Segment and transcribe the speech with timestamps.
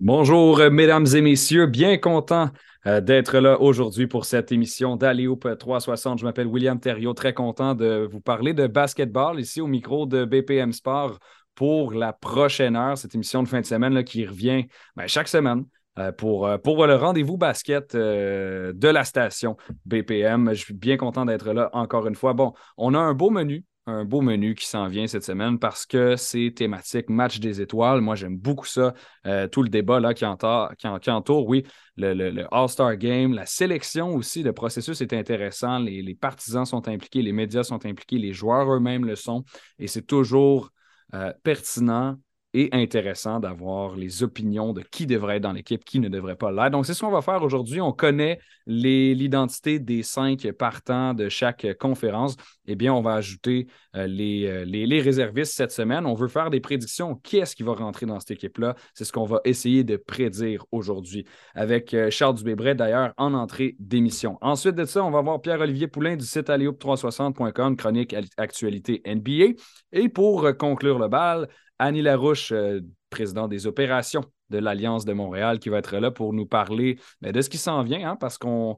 [0.00, 1.66] Bonjour, euh, mesdames et messieurs.
[1.66, 2.50] Bien content
[2.86, 6.18] euh, d'être là aujourd'hui pour cette émission d'Aléoupe 360.
[6.18, 7.14] Je m'appelle William Thériault.
[7.14, 11.20] Très content de vous parler de basketball ici au micro de BPM Sport
[11.54, 12.98] pour la prochaine heure.
[12.98, 15.64] Cette émission de fin de semaine qui revient ben, chaque semaine.
[15.96, 19.56] Euh, pour, pour le rendez-vous basket de la station
[19.86, 20.50] BPM.
[20.52, 22.32] Je suis bien content d'être là encore une fois.
[22.32, 25.84] Bon, on a un beau menu un beau menu qui s'en vient cette semaine parce
[25.84, 28.00] que c'est thématique match des étoiles.
[28.00, 28.94] Moi, j'aime beaucoup ça.
[29.26, 31.64] Euh, tout le débat là, qui, entoure, oui,
[31.96, 35.78] le, All-Star Game, la sélection aussi, le processus est intéressant.
[35.78, 39.44] Les, partisans sont impliqués, les médias sont impliqués, les joueurs eux-mêmes le sont.
[39.78, 40.70] Et c'est toujours
[41.12, 42.16] euh, pertinent
[42.54, 46.52] et intéressant d'avoir les opinions de qui devrait être dans l'équipe, qui ne devrait pas
[46.52, 46.70] l'être.
[46.70, 47.80] Donc, c'est ce qu'on va faire aujourd'hui.
[47.80, 52.36] On connaît l'identité des cinq partants de chaque conférence.
[52.66, 56.06] Eh bien, on va ajouter euh, les, euh, les, les, réservistes cette semaine.
[56.06, 57.16] On veut faire des prédictions.
[57.16, 58.76] Qui est-ce qui va rentrer dans cette équipe-là?
[58.94, 63.74] C'est ce qu'on va essayer de prédire aujourd'hui avec euh, Charles Dubébret, d'ailleurs, en entrée
[63.80, 64.38] d'émission.
[64.40, 69.60] Ensuite de ça, on va voir Pierre-Olivier Poulain du site alliop360.com, chronique actualité NBA.
[69.92, 71.48] Et pour conclure le bal,
[71.84, 76.32] Annie Larouche, euh, président des opérations de l'Alliance de Montréal, qui va être là pour
[76.32, 78.76] nous parler ben, de ce qui s'en vient, hein, parce qu'on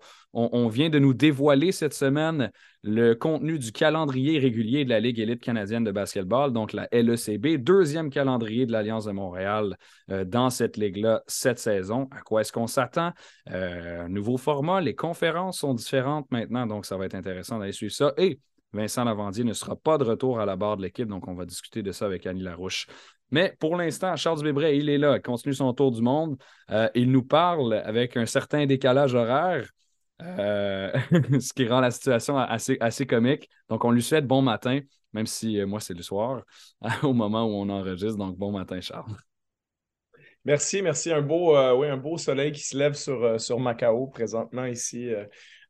[0.69, 2.51] vient de nous dévoiler cette semaine
[2.83, 7.59] le contenu du calendrier régulier de la Ligue élite canadienne de basketball, donc la LECB,
[7.59, 9.77] deuxième calendrier de l'Alliance de Montréal
[10.11, 12.09] euh, dans cette ligue-là cette saison.
[12.11, 13.13] À quoi est-ce qu'on s'attend?
[13.53, 17.95] Euh, nouveau format, les conférences sont différentes maintenant, donc ça va être intéressant d'aller suivre
[17.95, 18.13] ça.
[18.17, 18.41] Et
[18.73, 21.47] Vincent Lavandier ne sera pas de retour à la barre de l'équipe, donc on va
[21.47, 22.87] discuter de ça avec Annie Larouche.
[23.31, 26.37] Mais pour l'instant, Charles Bébret, il est là, il continue son tour du monde.
[26.71, 29.69] Euh, il nous parle avec un certain décalage horaire,
[30.23, 30.93] euh,
[31.41, 33.49] ce qui rend la situation assez, comique.
[33.69, 34.81] Donc, on lui souhaite bon matin,
[35.13, 36.43] même si euh, moi, c'est le soir,
[37.03, 38.17] au moment où on enregistre.
[38.17, 39.17] Donc, bon matin, Charles.
[40.45, 41.13] Merci, merci.
[41.13, 45.11] Un beau, soleil qui se lève sur Macao présentement ici.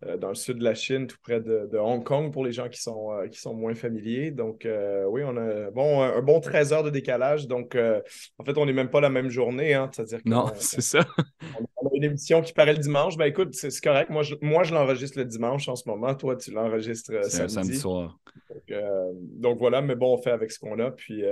[0.04, 2.68] Euh, dans le sud de la Chine, tout près de, Hong Kong, pour les gens
[2.68, 4.30] qui sont, euh, qui sont moins familiers.
[4.30, 7.46] Donc, euh, oui, on a bon, un, bon 13 heures de décalage.
[7.46, 7.76] Donc,
[8.38, 9.72] en fait, on n'est même pas la même journée.
[9.72, 11.00] Hein, C'est-à-dire non, c'est ça.
[11.76, 13.16] On a une émission qui paraît le dimanche.
[13.16, 14.10] Ben écoute, c'est correct.
[14.10, 16.14] Moi, je, moi, je l'enregistre le dimanche en ce moment.
[16.14, 17.54] Toi, tu l'enregistres samedi.
[17.54, 18.18] samedi soir.
[19.38, 20.90] Donc, voilà, mais bon, on fait avec ce qu'on a.
[20.90, 21.22] Puis,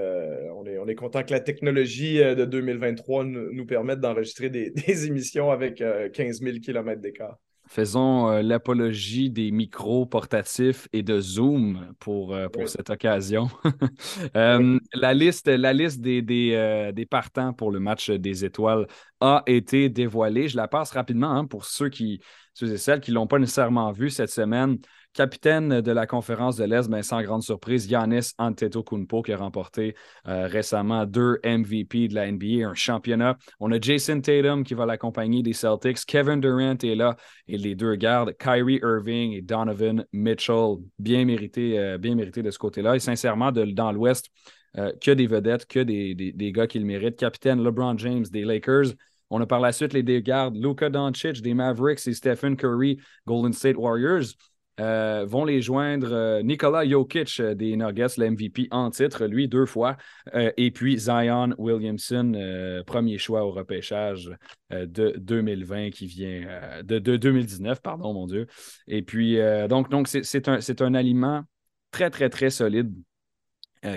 [0.56, 5.06] on, est, on est content que la technologie de 2023 nous, permette d'enregistrer des, des,
[5.06, 5.82] émissions avec
[6.14, 7.36] 15 000 km d'écart.
[7.74, 13.48] Faisons euh, l'apologie des micros portatifs et de Zoom pour, euh, pour cette occasion.
[14.36, 18.86] Euh, la liste, la liste des, des, des, partants pour le match des étoiles
[19.20, 20.48] a été dévoilée.
[20.48, 22.20] Je la passe rapidement hein, pour ceux, qui,
[22.52, 24.78] ceux et celles qui ne l'ont pas nécessairement vu cette semaine.
[25.14, 29.94] Capitaine de la conférence de l'Est, ben, sans grande surprise, Yanis Antetokounmpo qui a remporté
[30.26, 33.38] euh, récemment deux MVP de la NBA, un championnat.
[33.60, 36.04] On a Jason Tatum qui va l'accompagner des Celtics.
[36.04, 37.16] Kevin Durant est là
[37.46, 42.58] et les deux gardes, Kyrie Irving et Donovan Mitchell, bien mérité, euh, bien de ce
[42.58, 42.96] côté-là.
[42.96, 44.30] Et sincèrement, dans l'Ouest,
[44.76, 47.16] euh, que des vedettes, que des, des, gars qui le méritent.
[47.16, 48.94] Capitaine LeBron James des Lakers.
[49.30, 52.98] On a par la suite les deux gardes, Luka Doncic des Mavericks et Stephen Curry,
[53.26, 54.34] Golden State Warriors.
[54.80, 59.46] Euh, vont les joindre euh, Nikola Jokic euh, des Nuggets, le MVP en titre, lui
[59.46, 59.96] deux fois,
[60.34, 64.30] et puis Zion Williamson, premier choix au repêchage
[64.70, 68.46] de 2020 qui vient de, 2019, pardon, mon Dieu.
[68.88, 71.42] Et puis, donc, donc c'est un, un aliment
[71.90, 72.92] très, très, très solide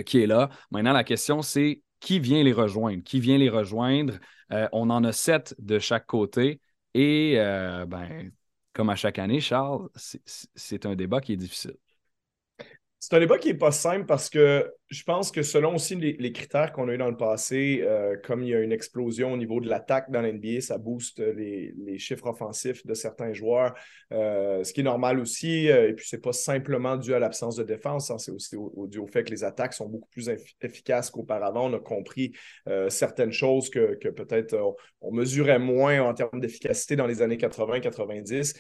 [0.06, 0.50] qui est là.
[0.72, 3.04] Maintenant, la question, c'est qui vient les rejoindre?
[3.04, 4.16] Qui vient les rejoindre?
[4.72, 6.62] on en a sept de chaque côté.
[6.94, 7.36] Et
[7.88, 8.32] ben,
[8.78, 11.78] comme à chaque année, Charles, c'est un débat qui est difficile.
[13.00, 16.32] C'est un débat qui n'est pas simple parce que je pense que selon aussi les,
[16.32, 19.38] critères qu'on a eu dans le passé, euh, comme il y a une explosion au
[19.38, 23.74] niveau de l'attaque dans l'NBA, ça booste les, chiffres offensifs de certains joueurs,
[24.14, 25.70] euh, ce qui est normal aussi.
[25.70, 28.56] Euh, et puis, ce n'est pas simplement dû à l'absence de défense, hein, c'est aussi
[28.88, 30.30] dû au fait que les attaques sont beaucoup plus
[30.62, 31.70] efficaces qu'auparavant.
[31.70, 32.34] On a compris
[32.90, 34.56] certaines choses que, peut-être
[35.02, 38.56] on, mesurait moins en termes d'efficacité dans les années 80-90,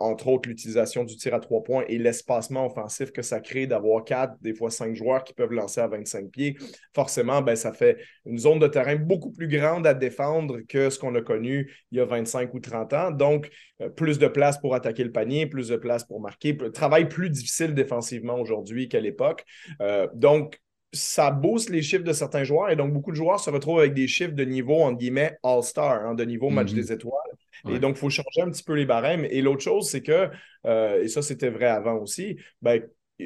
[0.00, 4.04] entre autres l'utilisation du tir à trois points et l'espacement offensif que ça crée d'avoir
[4.04, 6.56] quatre, des fois cinq joueurs qui peuvent à 25 pieds,
[6.94, 10.98] forcément, ben, ça fait une zone de terrain beaucoup plus grande à défendre que ce
[10.98, 13.10] qu'on a connu il y a 25 ou 30 ans.
[13.10, 13.50] Donc,
[13.80, 17.30] euh, plus de place pour attaquer le panier, plus de place pour marquer, travail plus
[17.30, 19.44] difficile défensivement aujourd'hui qu'à l'époque.
[19.80, 20.60] Euh, donc,
[20.94, 23.94] ça booste les chiffres de certains joueurs et donc beaucoup de joueurs se retrouvent avec
[23.94, 26.74] des chiffres de niveau, entre guillemets, all-star, hein, de niveau match mm-hmm.
[26.74, 27.32] des étoiles.
[27.68, 29.24] Et donc, il faut changer un petit peu les barèmes.
[29.30, 30.28] Et l'autre chose, c'est que,
[30.66, 32.82] euh, et ça c'était vrai avant aussi, ben,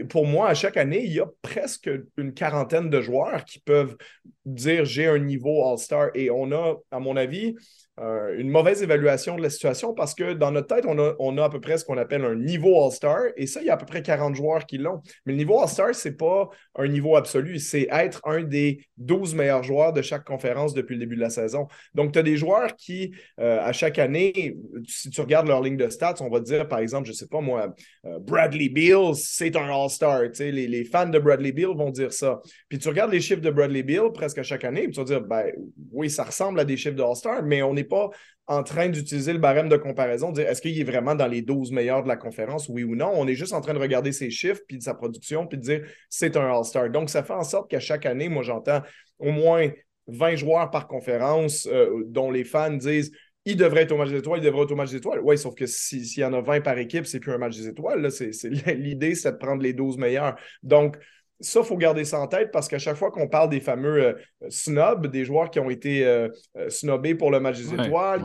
[0.09, 3.97] pour moi, à chaque année, il y a presque une quarantaine de joueurs qui peuvent
[4.45, 6.11] dire j'ai un niveau All-Star.
[6.15, 7.55] Et on a, à mon avis,
[7.99, 11.37] euh, une mauvaise évaluation de la situation parce que dans notre tête, on a, on
[11.39, 13.19] à peu près ce qu'on appelle un niveau All-Star.
[13.37, 15.03] Et ça, il y a à peu près 40 joueurs qui l'ont.
[15.25, 17.59] Mais le niveau All-Star, ce n'est pas un niveau absolu.
[17.59, 21.31] C'est être un des 12 meilleurs joueurs de chaque conférence depuis le début de la
[21.31, 21.69] saison.
[21.95, 24.57] Donc, tu as des joueurs qui, euh, à chaque année,
[24.87, 27.29] si tu regardes leur ligne de stats, on va dire, par exemple, je ne sais
[27.29, 30.23] pas moi, euh, Bradley Beal, c'est un All-Star.
[30.39, 32.41] Les, les fans de Bradley Beal vont dire ça.
[32.69, 35.05] Puis tu regardes les chiffres de Bradley Beal presque à chaque année, puis tu vas
[35.05, 35.51] dire, ben
[35.93, 38.11] oui, ça ressemble à des chiffres de All-Star, mais on n'est pas
[38.47, 41.43] en train d'utiliser le barème de comparaison, de dire est-ce qu'il est vraiment dans les
[41.43, 43.11] 12 meilleurs de la conférence, oui ou non.
[43.15, 45.63] On est juste en train de regarder ses chiffres, puis de sa production, puis de
[45.63, 46.91] dire c'est un All-Star.
[46.91, 48.83] Donc, ça fait en sorte qu'à chaque année, moi, j'entends
[49.19, 49.71] au moins
[50.07, 53.11] 20 joueurs par conférence euh, dont les fans disent
[53.47, 55.21] il devrait être au match des étoiles, il devrait être au match des étoiles.
[55.23, 57.69] Oui, sauf que s'il y en a 20 par équipe, c'est plus un match des
[57.69, 58.05] étoiles.
[58.77, 60.35] L'idée, c'est de prendre les 12 meilleurs.
[60.65, 60.97] Donc,
[61.41, 64.03] ça, il faut garder ça en tête parce qu'à chaque fois qu'on parle des fameux
[64.03, 64.13] euh,
[64.49, 68.23] snobs, des joueurs qui ont été euh, euh, snobés pour le match des étoiles,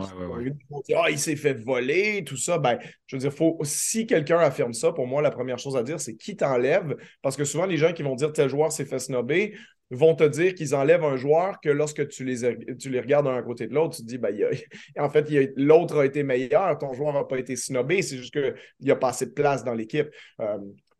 [0.84, 4.38] qui ah, il s'est fait voler, tout ça, ben, je veux dire, faut, si quelqu'un
[4.38, 6.96] affirme ça, pour moi, la première chose à dire, c'est qui t'enlève?
[7.20, 9.54] Parce que souvent, les gens qui vont dire tel joueur s'est fait snobber
[9.90, 13.42] vont te dire qu'ils enlèvent un joueur que lorsque tu les, tu les regardes d'un
[13.42, 14.34] côté de l'autre, tu te dis, ben,
[14.98, 18.54] en fait, l'autre a été meilleur, ton joueur n'a pas été snobé, c'est juste qu'il
[18.80, 20.08] n'y a pas assez de place dans l'équipe.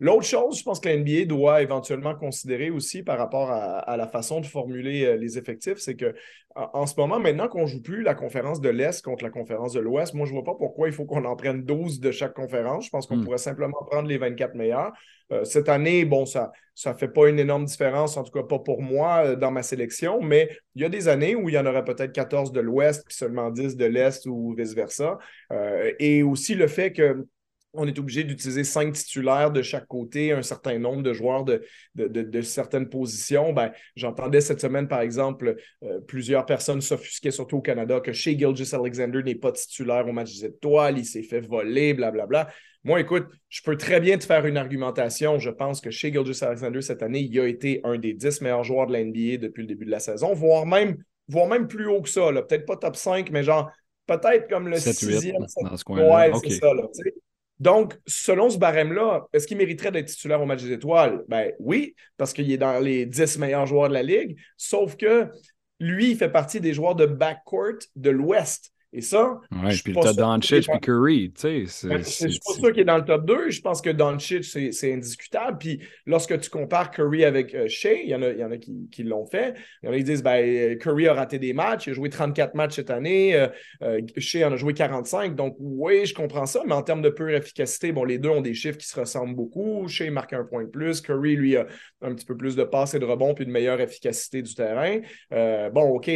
[0.03, 4.09] L'autre chose, je pense que la NBA doit éventuellement considérer aussi par rapport à, la
[4.09, 6.13] façon de formuler euh, les effectifs, c'est que
[6.57, 9.75] en ce moment, maintenant qu'on ne joue plus la conférence de l'Est contre la conférence
[9.75, 12.11] de l'Ouest, moi, je ne vois pas pourquoi il faut qu'on en prenne 12 de
[12.11, 12.87] chaque conférence.
[12.87, 13.25] Je pense qu'on hmm.
[13.25, 14.91] pourrait simplement prendre les 24 meilleurs.
[15.31, 16.51] Euh, cette année, bon, ça
[16.85, 19.63] ne fait pas une énorme différence, en tout cas pas pour moi euh, dans ma
[19.63, 22.61] sélection, mais il y a des années où il y en aurait peut-être 14 de
[22.61, 25.19] l'Ouest puis seulement 10 de l'Est ou vice-versa.
[26.01, 27.25] et aussi le fait que
[27.75, 31.63] on est obligé d'utiliser cinq titulaires de chaque côté, un certain nombre de joueurs de,
[31.95, 33.53] de, certaines positions.
[33.53, 38.39] Ben, J'entendais cette semaine, par exemple, euh, plusieurs personnes s'offusquaient, surtout au Canada, que chez
[38.39, 42.49] Gilgis Alexander n'est pas titulaire au match des étoiles, il s'est fait voler, blablabla.
[42.85, 45.39] Moi, écoute, je peux très bien te faire une argumentation.
[45.39, 48.65] Je pense que chez Gilgis Alexander, cette année, il a été un des dix meilleurs
[48.65, 51.87] joueurs de la NBA depuis le début de la saison, voire même, voire même plus
[51.87, 52.31] haut que ça.
[52.33, 53.71] Peut-être pas top 5, mais genre
[54.07, 55.37] peut-être comme le 7, sixième.
[55.63, 56.75] dans ce coin ouais, c'est ça.
[56.75, 56.83] Là,
[57.63, 61.23] donc, selon ce barème-là, est-ce qu'il mériterait d'être titulaire au match des étoiles?
[61.29, 65.29] Ben oui, parce qu'il est dans les 10 meilleurs joueurs de la Ligue, sauf que
[65.79, 68.73] lui, il fait partie des joueurs de backcourt de l'Ouest.
[68.95, 69.41] Et ça.
[69.51, 71.89] Ouais, je puis le Doncic et Curry, tu sais.
[71.89, 73.49] Ben, c'est pas sûr qu'il est dans le top 2.
[73.49, 75.57] Je pense que Doncic, c'est indiscutable.
[75.59, 78.51] Puis lorsque tu compares Curry avec euh, Shea, il y en a, il y en
[78.51, 79.55] a qui, l'ont fait.
[79.83, 82.11] Il y en a qui disent ben, Curry a raté des matchs, il a joué
[82.11, 83.49] 34 matchs cette année, euh,
[83.83, 85.37] euh, Shea en a joué 45.
[85.37, 88.43] Donc, oui, je comprends ça, mais en termes de pure efficacité, bon, les deux ont
[88.43, 89.89] des chiffres qui se ressemblent beaucoup.
[89.89, 91.01] Shea marque un point de plus.
[91.01, 91.67] Curry, lui, a
[92.03, 95.01] un petit peu plus de passes et de rebonds, puis une meilleure efficacité du terrain.
[95.71, 96.11] bon, OK,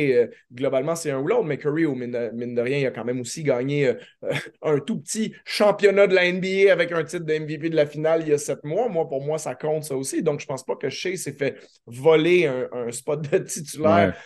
[0.52, 3.42] globalement, c'est un ou l'autre, mais Curry, au mine de il a quand même aussi
[3.42, 3.94] gagné euh,
[4.62, 8.22] un tout petit championnat de la NBA avec un titre de MVP de la finale
[8.22, 8.88] il y a sept mois.
[8.88, 10.22] Moi, pour moi, ça compte ça aussi.
[10.22, 11.56] Donc, je ne pense pas que Shea s'est fait
[11.86, 14.16] voler un, spot de titulaire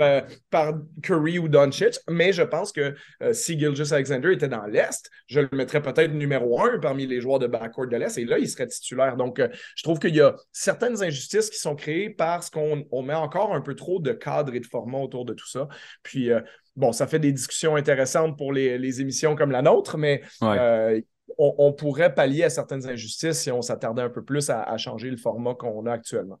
[0.00, 4.66] euh, par Curry ou Doncic, mais je pense que euh, si Gilgis Alexander était dans
[4.66, 8.24] l'Est, je le mettrais peut-être numéro un parmi les joueurs de backcourt de l'Est, et
[8.24, 9.16] là, il serait titulaire.
[9.16, 9.40] Donc,
[9.76, 13.60] je trouve qu'il y a certaines injustices qui sont créées parce qu'on met encore un
[13.60, 15.68] peu trop de cadres et de formats autour de tout ça.
[16.02, 16.30] Puis,
[16.78, 21.00] bon, ça fait des discussions intéressantes pour les, émissions comme la nôtre, mais euh,
[21.36, 25.16] on, pourrait pallier à certaines injustices si on s'attardait un peu plus à, changer le
[25.16, 26.40] format qu'on a actuellement.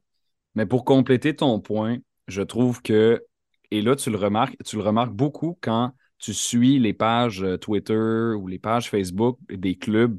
[0.54, 3.24] Mais pour compléter ton point, je trouve que,
[3.70, 7.58] et là, tu le remarques, tu le remarques beaucoup quand tu suis les pages euh,
[7.58, 10.18] Twitter ou les pages Facebook des clubs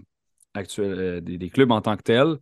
[0.53, 2.37] actuels, euh, des, clubs en tant que tels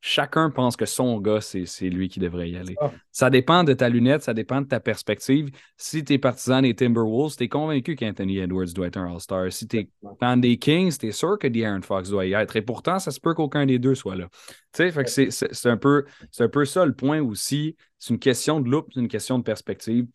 [0.00, 2.76] chacun pense que son gars, c'est lui qui devrait y aller.
[3.12, 5.50] Ça dépend de ta lunette, ça dépend de ta perspective.
[5.76, 9.52] Si tu es partisan des Timberwolves, tu es convaincu qu'Anthony Edwards doit être un All-Star.
[9.52, 12.56] Si tu es fan des Kings, tu es sûr que De'Aaron Fox doit y être.
[12.56, 14.28] Et pourtant, ça se peut qu'aucun des deux soit là.
[14.72, 16.04] Tu sais, c'est un, peu,
[16.38, 17.76] un peu ça le point aussi.
[17.98, 20.06] C'est une question de look, c'est une question de perspective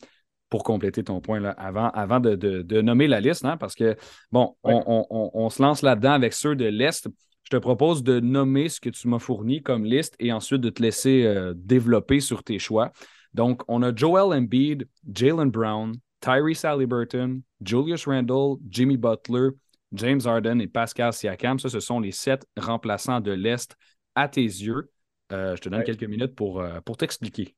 [0.48, 3.96] pour compléter ton point là, avant, avant de, nommer la liste, hein, parce que,
[4.30, 7.08] bon, on, se lance là-dedans avec ceux de l'Est.
[7.46, 10.68] Je te propose de nommer ce que tu m'as fourni comme liste et ensuite de
[10.68, 12.90] te laisser euh, développer sur tes choix.
[13.34, 19.50] Donc, on a Joel Embiid, Jalen Brown, Tyrese Halliburton, Julius Randle, Jimmy Butler,
[19.92, 21.60] James Harden et Pascal Siakam.
[21.60, 23.76] Ça, ce sont les sept remplaçants de l'Est
[24.16, 24.90] à tes yeux.
[25.30, 27.54] Euh, je te donne quelques minutes pour, euh, pour t'expliquer.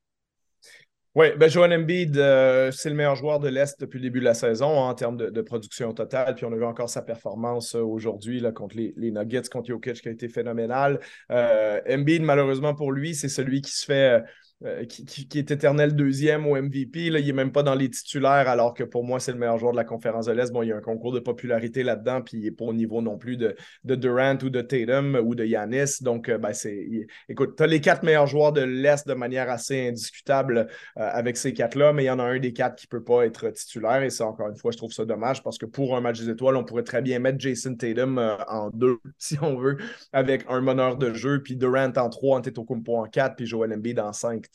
[1.14, 4.24] Oui, ben Joel Embiid, euh, c'est le meilleur joueur de l'Est depuis le début de
[4.24, 6.34] la saison hein, en termes de, production totale.
[6.34, 10.08] Puis on a vu encore sa performance euh, aujourd'hui contre les, Nuggets, contre Jokic, qui
[10.08, 11.00] a été phénoménal.
[11.32, 14.22] Euh, Embiid, malheureusement pour lui, c'est celui qui se fait
[14.64, 17.10] euh, qui, est éternel deuxième au MVP.
[17.10, 19.56] Là, il n'est même pas dans les titulaires, alors que pour moi, c'est le meilleur
[19.56, 20.50] joueur de la conférence de l'Est.
[20.50, 23.00] Bon, il y a un concours de popularité là-dedans, puis il n'est pas au niveau
[23.00, 26.00] non plus de, de, Durant ou de Tatum ou de Yanis.
[26.00, 26.88] Donc, euh, ben, c'est.
[27.28, 31.36] Écoute, tu as les quatre meilleurs joueurs de l'Est de manière assez indiscutable euh, avec
[31.36, 33.50] ces quatre-là, mais il y en a un des quatre qui ne peut pas être
[33.50, 34.02] titulaire.
[34.02, 36.30] Et ça, encore une fois, je trouve ça dommage parce que pour un match des
[36.30, 39.76] étoiles, on pourrait très bien mettre Jason Tatum en deux, si on veut,
[40.12, 44.00] avec un meneur de jeu, puis Durant en trois, Antetokounmpo en quatre, puis Joel Embiid
[44.00, 44.47] en cinq.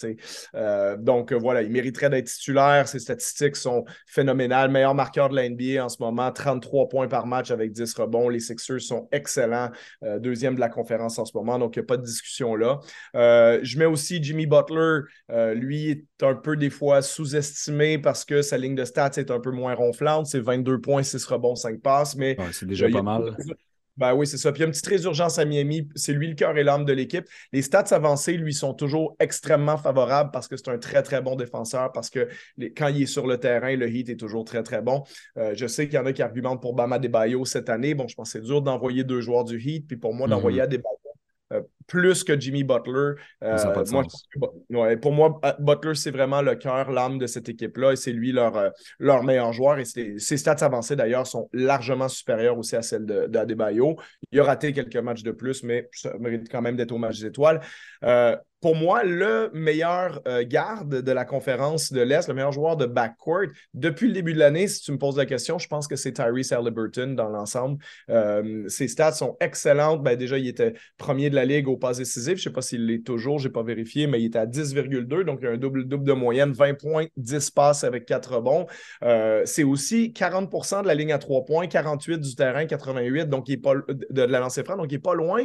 [0.55, 2.87] Euh, donc euh, voilà, il mériterait d'être titulaire.
[2.87, 4.71] Ses statistiques sont phénoménales.
[4.71, 8.29] Meilleur marqueur de la NBA en ce moment, 33 points par match avec 10 rebonds.
[8.29, 9.71] Les Sixers sont excellents.
[10.03, 12.55] Euh, deuxième de la conférence en ce moment, donc il n'y a pas de discussion
[12.55, 12.79] là.
[13.13, 15.01] je mets aussi Jimmy Butler.
[15.55, 19.39] lui est un peu des fois sous-estimé parce que sa ligne de stats est un
[19.39, 20.27] peu moins ronflante.
[20.27, 22.15] C'est 22 points, 6 rebonds, 5 passes.
[22.15, 23.35] Mais c'est déjà pas mal.
[23.95, 24.51] Ben oui, c'est ça.
[24.51, 25.87] Puis il y a une petite résurgence à Miami.
[25.95, 27.25] C'est lui le cœur et l'âme de l'équipe.
[27.51, 31.35] Les stats avancés, lui, sont toujours extrêmement favorables parce que c'est un très, très bon
[31.35, 31.91] défenseur.
[31.91, 32.27] Parce que
[32.75, 35.03] quand il est sur le terrain, le hit est toujours très, très bon.
[35.37, 37.93] Euh, je sais qu'il y en a qui argumentent pour Bama Debayo cette année.
[37.93, 39.87] Bon, je pense que c'est dur d'envoyer deux joueurs du hit.
[39.87, 40.97] Puis pour moi, d'envoyer à Debayo
[41.51, 43.13] euh, plus que Jimmy Butler.
[43.43, 44.03] Euh, moi,
[45.01, 48.31] pour moi, euh, Butler, c'est vraiment le cœur, l'âme de cette équipe-là et c'est lui
[48.31, 49.79] leur, leur meilleur joueur.
[49.79, 53.97] Et ses stats avancées, d'ailleurs, sont largement supérieures aussi à celles d'Adebayo.
[54.31, 57.19] Il a raté quelques matchs de plus, mais ça mérite quand même d'être au match
[57.19, 57.61] des étoiles
[58.63, 62.85] pour moi, le meilleur euh, garde de la conférence de l'Est, le meilleur joueur de
[62.85, 65.97] backcourt depuis le début de l'année, si tu me poses la question, je pense que
[65.97, 67.83] c'est Tyrese Halliburton dans l'ensemble.
[68.09, 70.01] Euh, ses stats sont excellentes.
[70.01, 72.35] Ben, déjà, il était premier de la ligue au pas décisif.
[72.35, 74.45] Je ne sais pas s'il l'est toujours, je n'ai pas vérifié, mais il était à
[74.47, 78.65] 10,2, donc il a un double-double de moyenne, 20 points, 10 passes avec 4 rebonds.
[79.03, 83.49] Euh, c'est aussi 40% de la ligne à 3 points, 48 du terrain, 88, donc
[83.49, 85.43] il est pas de, la lancer franc, donc il n'est pas loin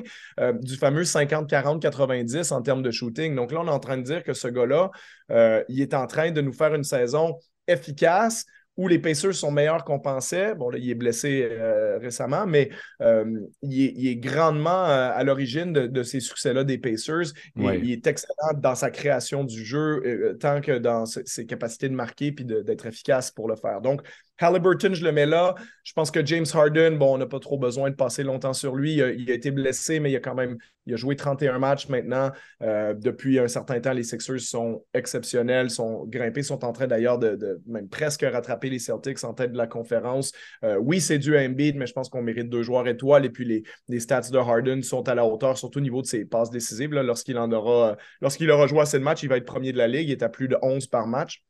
[0.61, 4.23] du fameux 50-40-90 en termes de shoot donc là, on est en train de dire
[4.23, 4.91] que ce gars-là,
[5.31, 8.47] euh, il est en train de nous faire une saison efficace
[8.79, 10.55] où les Pacers sont meilleurs qu'on pensait.
[10.55, 12.71] Bon, là, il est blessé euh, récemment, mais
[13.03, 17.33] euh, il, est, grandement à l'origine de, ces succès-là des Pacers.
[17.57, 22.31] Il, est excellent dans sa création du jeu, tant que dans ses, capacités de marquer
[22.31, 23.81] puis d'être efficace pour le faire.
[23.81, 24.03] Donc,
[24.41, 25.55] Halliburton, je le mets là.
[25.85, 28.77] Je pense que James Harden, bon, on n'a pas trop besoin de passer longtemps sur
[28.77, 28.95] lui.
[28.95, 32.33] Il a, été blessé, mais il a quand même il a joué 31 matchs maintenant.
[32.63, 37.19] Euh, depuis un certain temps, les Sixers sont exceptionnels, sont grimpés, sont en train d'ailleurs
[37.19, 40.33] de, même presque rattraper les Celtics en tête de la conférence.
[40.65, 43.27] Euh, oui, c'est du Embiid, mais je pense qu'on mérite deux joueurs étoiles.
[43.27, 46.25] Et puis les, stats de Harden sont à la hauteur, surtout au niveau de ses
[46.25, 46.95] passes décisives.
[46.95, 49.89] Lorsqu'il en aura, lorsqu'il aura joué assez de matchs, il va être premier de la
[49.89, 50.09] ligue.
[50.09, 51.45] Il est à plus de 11 par match.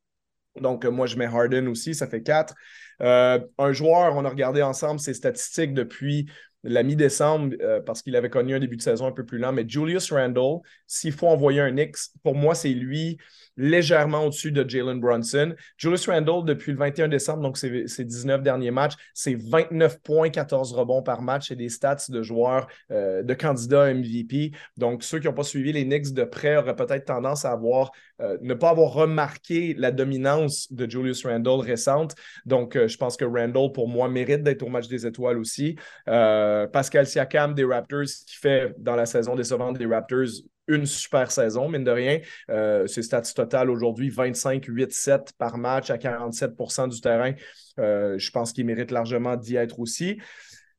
[0.56, 2.54] Donc, euh, moi, je mets Harden aussi, ça fait 4.
[3.00, 6.26] Euh, un joueur, on a regardé ensemble ses statistiques depuis
[6.64, 9.52] la mi-décembre euh, parce qu'il avait connu un début de saison un peu plus lent.
[9.52, 13.18] Mais Julius Randle, s'il faut envoyer un X, pour moi, c'est lui
[13.58, 15.54] légèrement au-dessus de Jalen Brunson.
[15.76, 20.72] Julius Randle, depuis le 21 décembre, donc ses, 19 derniers matchs, c'est 29 points, 14
[20.72, 24.52] rebonds par match et des stats de joueurs, euh, de candidats MVP.
[24.78, 27.58] Donc, ceux qui n'ont pas suivi les Knicks de près auraient peut-être tendance à
[28.20, 32.14] euh, ne pas avoir remarqué la dominance de Julius Randle récente.
[32.46, 35.76] Donc, je pense que Randle, pour moi, mérite d'être au match des étoiles aussi.
[36.08, 41.30] Euh, Pascal Siakam des Raptors qui fait dans la saison décevante des Raptors une super
[41.30, 42.20] saison, mine de rien.
[42.50, 47.32] Euh, ses stats totales aujourd'hui, 25, 8, 7 par match à 47% du terrain.
[47.78, 50.18] Euh, je pense qu'il mérite largement d'y être aussi.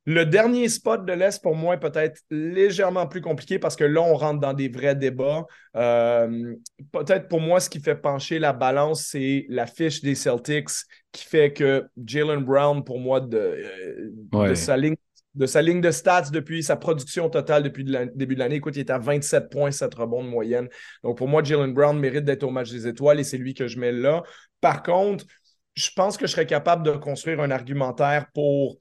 [0.05, 4.01] Le dernier spot de l'Est, pour moi, est peut-être légèrement plus compliqué parce que là,
[4.01, 5.45] on rentre dans des vrais débats.
[5.75, 6.55] Euh,
[6.91, 10.69] peut-être pour moi, ce qui fait pencher la balance, c'est la fiche des Celtics
[11.11, 13.57] qui fait que Jalen Brown, pour moi, de,
[14.31, 14.95] de sa ligne
[15.35, 18.55] de sa ligne de stats depuis sa production totale depuis le début de l'année.
[18.55, 20.67] Écoute, il est à 27 points, 7 rebonds de moyenne.
[21.03, 23.67] Donc, pour moi, Jalen Brown mérite d'être au match des étoiles et c'est lui que
[23.67, 24.23] je mets là.
[24.59, 25.25] Par contre,
[25.75, 28.77] je pense que je serais capable de construire un argumentaire pour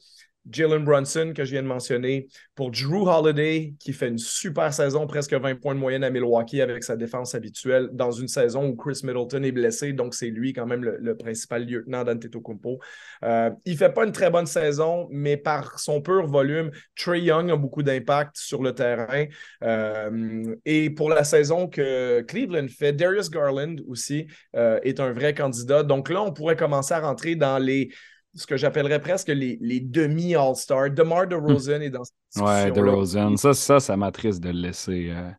[0.51, 5.07] Jalen Brunson, que je viens de mentionner, pour Drew Holiday, qui fait une super saison,
[5.07, 8.77] presque 20 points de moyenne à Milwaukee avec sa défense habituelle, dans une saison où
[8.77, 12.79] Chris Middleton est blessé, donc c'est lui quand même le, principal lieutenant d'Antetokounmpo.
[13.25, 17.51] Euh, il fait pas une très bonne saison, mais par son pur volume, Trey Young
[17.51, 19.27] a beaucoup d'impact sur le terrain.
[19.63, 24.27] Euh, et pour la saison que Cleveland fait, Darius Garland aussi
[24.57, 25.83] euh, est un vrai candidat.
[25.83, 27.91] Donc là, on pourrait commencer à rentrer dans les
[28.35, 30.91] ce que j'appellerais presque les, les demi-All-Stars.
[30.91, 33.37] DeMar DeRozan est dans cette Ouais, DeRozan.
[33.37, 35.11] Ça, ça, ça m'attriste de le laisser.
[35.11, 35.31] Euh,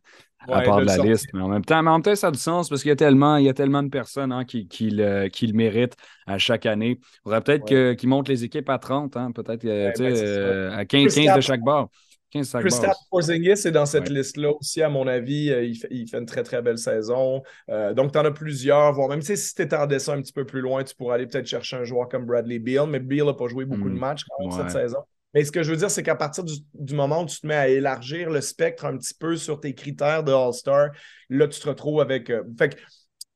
[0.48, 1.26] à part de la liste.
[1.34, 2.92] Mais en même temps, mais en même temps, ça a du sens parce qu'il y
[2.92, 5.96] a tellement, il y a tellement de personnes hein, qui, qui, le, qui, le, méritent
[6.26, 6.98] à chaque année.
[7.00, 11.14] Il faudrait peut-être qu'ils montent les équipes à 30, hein, peut-être ben, euh, à 15,
[11.14, 11.90] 15 de chaque bord.
[12.30, 15.50] Christophe Porzingis est dans cette liste-là aussi, à mon avis.
[15.50, 17.42] Euh, il, fait, il, fait, une très, très belle saison.
[17.68, 20.44] Euh, donc, tu en as plusieurs, voire même si tu étendais ça un petit peu
[20.44, 23.34] plus loin, tu pourrais aller peut-être chercher un joueur comme Bradley Beal, mais Beal n'a
[23.34, 23.98] pas joué beaucoup de hmm.
[23.98, 25.00] matchs quand même cette saison.
[25.34, 27.54] Mais ce que je veux dire, c'est qu'à partir du, moment où tu te mets
[27.54, 30.88] à élargir le spectre un petit peu sur tes critères de All-Star,
[31.28, 32.30] là, tu te retrouves avec.
[32.30, 32.76] Euh, fait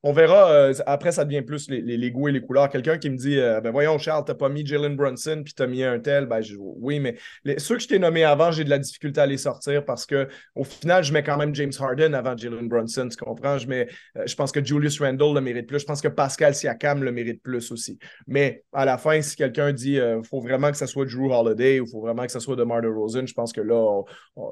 [0.04, 0.50] on verra.
[0.52, 2.68] Euh, après, ça devient plus les, les, goûts et les couleurs.
[2.68, 5.66] Quelqu'un qui me dit euh, Ben voyons, Charles, t'as pas mis Jalen Brunson puis t'as
[5.66, 6.26] mis un tel.
[6.26, 7.16] Ben, oui, mais
[7.56, 10.28] ceux que je t'ai nommés avant, j'ai de la difficulté à les sortir parce que
[10.54, 13.08] au final, je mets quand même James Harden avant Jalen Brunson.
[13.10, 13.56] Tu comprends?
[13.56, 15.78] Je, mets, euh, je pense que Julius Randle le mérite plus.
[15.78, 17.98] Je pense que Pascal Siakam le mérite plus aussi.
[18.26, 21.80] Mais à la fin, si quelqu'un dit il faut vraiment que ça soit Drew Holiday
[21.80, 24.02] ou faut vraiment que ça soit DeMar DeRozan, je pense que là,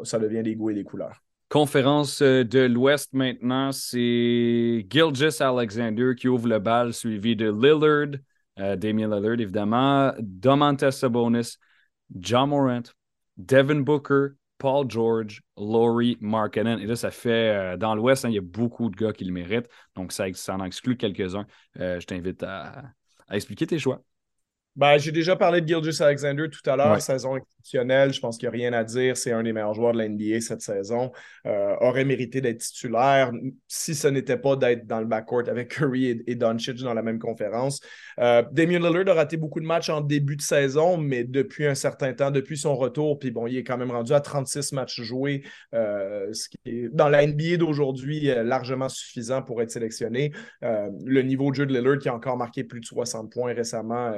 [0.04, 1.20] ça devient des goûts et des couleurs.
[1.52, 8.18] Conférence euh, de l'Ouest maintenant, c'est Gilgis Alexander qui ouvre le bal, suivi de Lillard,
[8.58, 11.58] euh, Damien Lillard évidemment, Domantas Sabonis,
[12.16, 12.84] John Morant,
[13.36, 16.78] Devin Booker, Paul George, Laurie Markkinen.
[16.78, 19.26] Et là, ça fait, euh, dans l'Ouest, hein, il y a beaucoup de gars qui
[19.26, 19.68] le méritent.
[19.94, 21.44] Donc, ça, ça en exclut quelques-uns.
[21.74, 22.94] je t'invite à
[23.30, 24.02] expliquer tes choix.
[24.74, 28.10] Ben, j'ai déjà parlé de Gilgis Alexander tout à l'heure, saison exceptionnelle.
[28.14, 29.18] Je pense qu'il n'y a rien à dire.
[29.18, 31.12] C'est un des meilleurs joueurs de la NBA cette saison.
[31.46, 33.32] Euh, aurait mérité d'être titulaire
[33.68, 37.02] si ce n'était pas d'être dans le backcourt avec Curry et, et Doncic dans la
[37.02, 37.80] même conférence.
[38.18, 41.74] Euh, Damien Lillard a raté beaucoup de matchs en début de saison, mais depuis un
[41.74, 45.02] certain temps, depuis son retour, puis bon, il est quand même rendu à 36 matchs
[45.02, 45.42] joués,
[45.74, 50.32] euh, ce qui est dans la NBA d'aujourd'hui largement suffisant pour être sélectionné.
[50.62, 54.12] le niveau de jeu de Lillard qui a encore marqué plus de 60 points récemment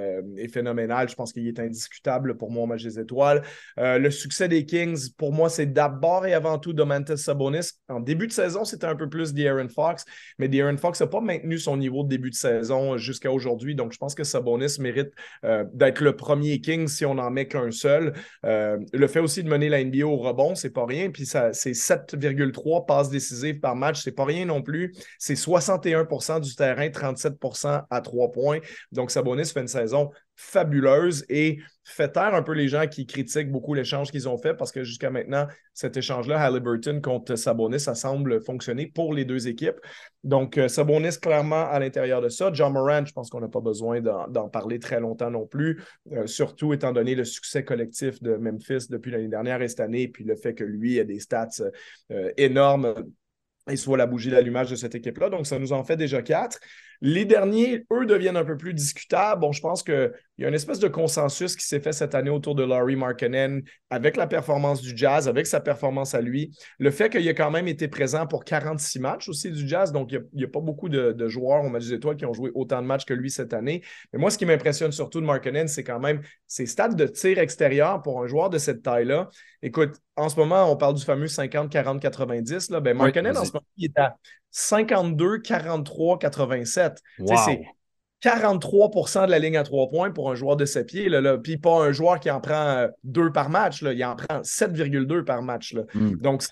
[0.48, 1.08] phénoménal.
[1.08, 3.42] Je pense qu'il est indiscutable pour moi au match des étoiles.
[3.78, 7.72] Euh, le succès des Kings, pour moi, c'est d'abord et avant tout Domantas Sabonis.
[7.88, 10.04] En début de saison, c'était un peu plus De'Aaron Fox,
[10.38, 13.74] mais De'Aaron Fox n'a pas maintenu son niveau de début de saison jusqu'à aujourd'hui.
[13.74, 15.10] Donc, je pense que Sabonis mérite
[15.44, 18.12] euh, d'être le premier King si on n'en met qu'un seul.
[18.44, 21.10] Euh, le fait aussi de mener la NBA au rebond, c'est pas rien.
[21.10, 24.94] Puis c'est 7,3 passes décisives par match, c'est pas rien non plus.
[25.18, 28.58] C'est 61% du terrain, 37% à 3 points.
[28.92, 33.50] Donc, Sabonis fait une saison fabuleuse et fait taire un peu les gens qui critiquent
[33.50, 37.94] beaucoup l'échange qu'ils ont fait parce que jusqu'à maintenant, cet échange-là, Halliburton contre Sabonis, ça
[37.94, 39.78] semble fonctionner pour les deux équipes.
[40.22, 42.50] Donc, euh, Sabonis, clairement, à l'intérieur de ça.
[42.52, 46.26] John Moran, je pense qu'on n'a pas besoin d'en parler très longtemps non plus, euh,
[46.26, 50.24] surtout étant donné le succès collectif de Memphis depuis l'année dernière et cette année, puis
[50.24, 51.48] le fait que lui a des stats
[52.10, 52.94] euh, énormes
[53.70, 55.30] et soit la bougie d'allumage de cette équipe-là.
[55.30, 56.58] Donc, ça nous en fait déjà quatre.
[57.00, 59.40] Les derniers, eux, deviennent un peu plus discutables.
[59.40, 62.30] Bon, je pense qu'il y a une espèce de consensus qui s'est fait cette année
[62.30, 66.56] autour de Laurie Markkinen avec la performance du Jazz, avec sa performance à lui.
[66.78, 70.12] Le fait qu'il a quand même été présent pour 46 matchs aussi du Jazz, donc
[70.12, 72.80] il n'y a, pas beaucoup de, joueurs au match des étoiles qui ont joué autant
[72.82, 73.82] de matchs que lui cette année.
[74.12, 77.38] Mais moi, ce qui m'impressionne surtout de Markkinen, c'est quand même ses stats de tir
[77.38, 79.28] extérieur pour un joueur de cette taille-là.
[79.62, 82.70] Écoute, en ce moment, on parle du fameux 50, 40, 90.
[82.70, 82.80] Là.
[82.80, 84.16] Ben, Markkinen, en ce moment, il est à
[84.54, 87.02] 52, 43, 87.
[87.18, 87.60] C'est
[88.22, 91.08] 43% de la ligne à trois points pour un joueur de ses pieds.
[91.08, 93.82] Là, Puis pas un joueur qui en prend euh, deux par match.
[93.82, 93.92] Là.
[93.92, 95.74] Il en prend 7,2 par match.
[95.74, 95.82] Là.
[95.92, 96.14] Hmm.
[96.16, 96.48] Donc, c'est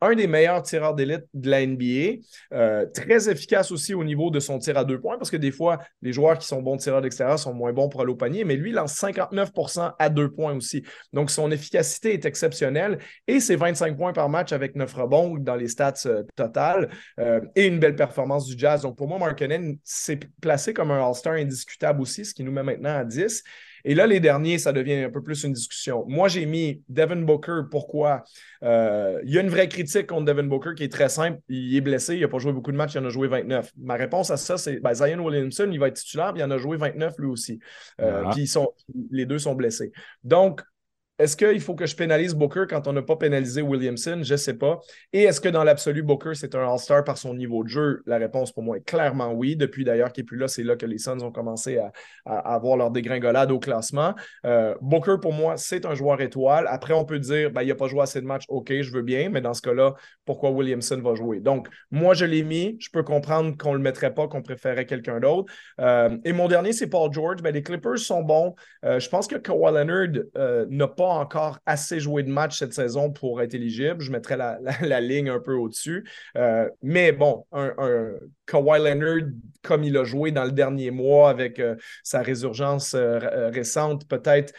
[0.00, 2.20] un des meilleurs tireurs d'élite de la NBA.
[2.52, 5.50] Euh, très efficace aussi au niveau de son tir à deux points, parce que des
[5.50, 8.44] fois, les joueurs qui sont bons tireurs d'extérieur sont moins bons pour aller au panier,
[8.44, 10.84] mais lui, lance 59% à deux points aussi.
[11.12, 15.56] Donc, son efficacité est exceptionnelle et c'est 25 points par match avec 9 rebonds dans
[15.56, 18.82] les stats euh, totales euh, et une belle performance du Jazz.
[18.82, 22.62] Donc, pour moi, Markkinen s'est placé comme un All-Star indiscutable aussi, ce qui nous met
[22.62, 23.42] maintenant à 10.
[23.88, 26.04] Et là, les derniers, ça devient un peu plus une discussion.
[26.08, 27.60] Moi, j'ai mis Devin Booker.
[27.70, 28.24] Pourquoi?
[28.64, 31.38] Euh, il y a une vraie critique contre Devin Booker qui est très simple.
[31.48, 33.70] Il est blessé, il n'a pas joué beaucoup de matchs, il en a joué 29.
[33.78, 36.50] Ma réponse à ça, c'est ben, Zion Williamson, il va être titulaire, puis il en
[36.50, 37.60] a joué 29 lui aussi.
[38.00, 38.30] Euh, ah.
[38.34, 38.52] Puis
[39.12, 39.92] les deux sont blessés.
[40.24, 40.62] Donc,
[41.18, 44.20] est-ce qu'il faut que je pénalise Booker quand on n'a pas pénalisé Williamson?
[44.22, 44.80] Je ne sais pas.
[45.14, 48.02] Et est-ce que dans l'absolu, Booker, c'est un All-Star par son niveau de jeu?
[48.04, 49.56] La réponse pour moi est clairement oui.
[49.56, 51.90] Depuis d'ailleurs qu'il n'est plus là, c'est là que les Suns ont commencé à,
[52.26, 54.14] avoir leur dégringolade au classement.
[54.44, 56.66] Euh, Booker, pour moi, c'est un joueur étoile.
[56.68, 58.44] Après, on peut dire, ben, il n'a pas joué assez de matchs.
[58.48, 59.94] OK, je veux bien, mais dans ce cas-là,
[60.26, 61.40] pourquoi Williamson va jouer?
[61.40, 62.76] Donc, moi, je l'ai mis.
[62.78, 65.50] Je peux comprendre qu'on ne le mettrait pas, qu'on préférait quelqu'un d'autre.
[65.80, 67.40] Euh, et mon dernier, c'est Paul George.
[67.40, 68.54] Ben, les Clippers sont bons.
[68.84, 73.10] Euh, je pense que Kawhi Leonard n'a pas encore assez joué de match cette saison
[73.10, 74.00] pour être éligible.
[74.00, 76.08] Je mettrais la, ligne un peu au-dessus.
[76.36, 77.74] Euh, mais bon, un,
[78.46, 79.28] Kawhi Leonard,
[79.62, 84.52] comme il a joué dans le dernier mois avec euh, sa résurgence récente, peut-être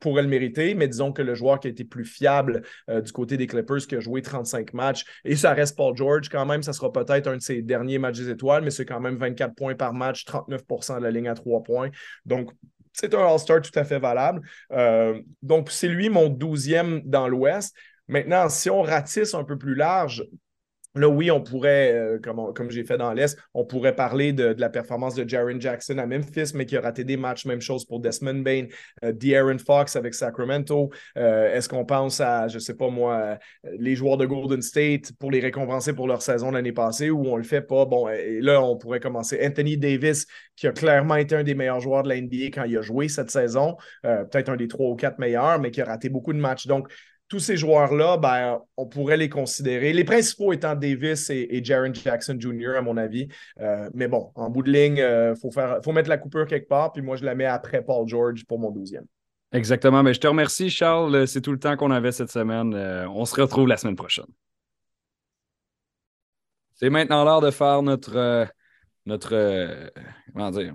[0.00, 0.74] pourrait le mériter.
[0.74, 3.96] Mais disons que le joueur qui a été plus fiable du côté des Clippers, qui
[3.96, 7.36] a joué 35 matchs, et ça reste Paul George quand même, ça sera peut-être un
[7.36, 10.98] de ses derniers matchs des étoiles, mais c'est quand même 24 points par match, 39%
[10.98, 11.90] de la ligne à 3 points.
[12.24, 12.50] Donc,
[12.92, 14.40] c'est un All-Star tout à fait valable.
[14.72, 17.74] Euh, donc, c'est lui mon douzième dans l'Ouest.
[18.08, 20.24] Maintenant, si on ratisse un peu plus large,
[20.94, 24.70] Là, oui, on pourrait, euh, comme, j'ai fait dans l'Est, on pourrait parler de, la
[24.70, 27.44] performance de Jaron Jackson à Memphis, mais qui a raté des matchs.
[27.44, 28.66] Même chose pour Desmond Bain,
[29.04, 30.90] euh, De'Aaron Fox avec Sacramento.
[31.16, 33.38] Euh, est-ce qu'on pense à, je ne sais pas moi,
[33.78, 37.34] les joueurs de Golden State pour les récompenser pour leur saison l'année passée ou on
[37.34, 37.84] ne le fait pas?
[37.84, 39.38] Bon, là, on pourrait commencer.
[39.44, 42.76] Anthony Davis, qui a clairement été un des meilleurs joueurs de la NBA quand il
[42.76, 46.08] a joué cette saison, peut-être un des trois ou quatre meilleurs, mais qui a raté
[46.08, 46.66] beaucoup de matchs.
[46.66, 46.88] Donc,
[47.28, 49.92] tous ces joueurs-là, ben, on pourrait les considérer.
[49.92, 53.28] Les principaux étant Davis et, Jaron Jackson Jr., à mon avis.
[53.60, 56.68] Euh, mais bon, en bout de ligne, il euh, faut, faut mettre la coupure quelque
[56.68, 56.92] part.
[56.92, 59.04] Puis moi, je la mets après Paul George pour mon douzième.
[59.52, 60.02] Exactement.
[60.02, 61.28] Mais je te remercie, Charles.
[61.28, 62.74] C'est tout le temps qu'on avait cette semaine.
[62.74, 64.26] Euh, on se retrouve la semaine prochaine.
[66.74, 68.48] C'est maintenant l'heure de faire notre
[69.08, 69.88] notre euh,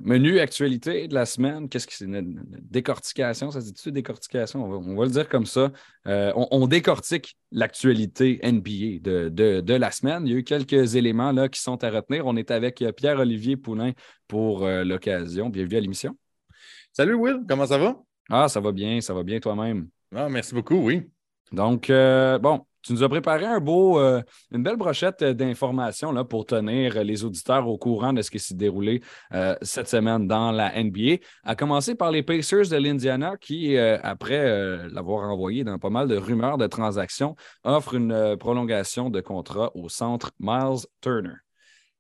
[0.01, 1.69] menu actualité de la semaine.
[1.69, 3.51] Qu'est-ce que c'est une, décortication?
[3.51, 4.63] Ça se dit-tu décortication?
[4.63, 5.71] On va, le dire comme ça.
[6.07, 10.25] Euh, on, décortique l'actualité NBA de, la semaine.
[10.25, 12.25] Il y a eu quelques éléments là, qui sont à retenir.
[12.25, 13.91] On est avec euh, Pierre-Olivier Poulain
[14.27, 15.49] pour l'occasion.
[15.49, 16.17] Bienvenue à l'émission.
[16.91, 18.01] Salut Will, comment ça va?
[18.29, 19.87] Ah, ça va bien, ça va bien toi-même.
[20.15, 21.03] Ah, merci beaucoup, oui.
[21.51, 27.03] Donc, bon, tu nous as préparé un beau, euh, une belle brochette d'informations pour tenir
[27.03, 29.01] les auditeurs au courant de ce qui s'est déroulé
[29.33, 31.17] euh, cette semaine dans la NBA.
[31.43, 34.43] À commencer par les Pacers de l'Indiana qui, euh, après
[34.89, 39.87] l'avoir envoyé dans pas mal de rumeurs de transactions, offrent une prolongation de contrat au
[39.87, 41.35] centre Miles Turner.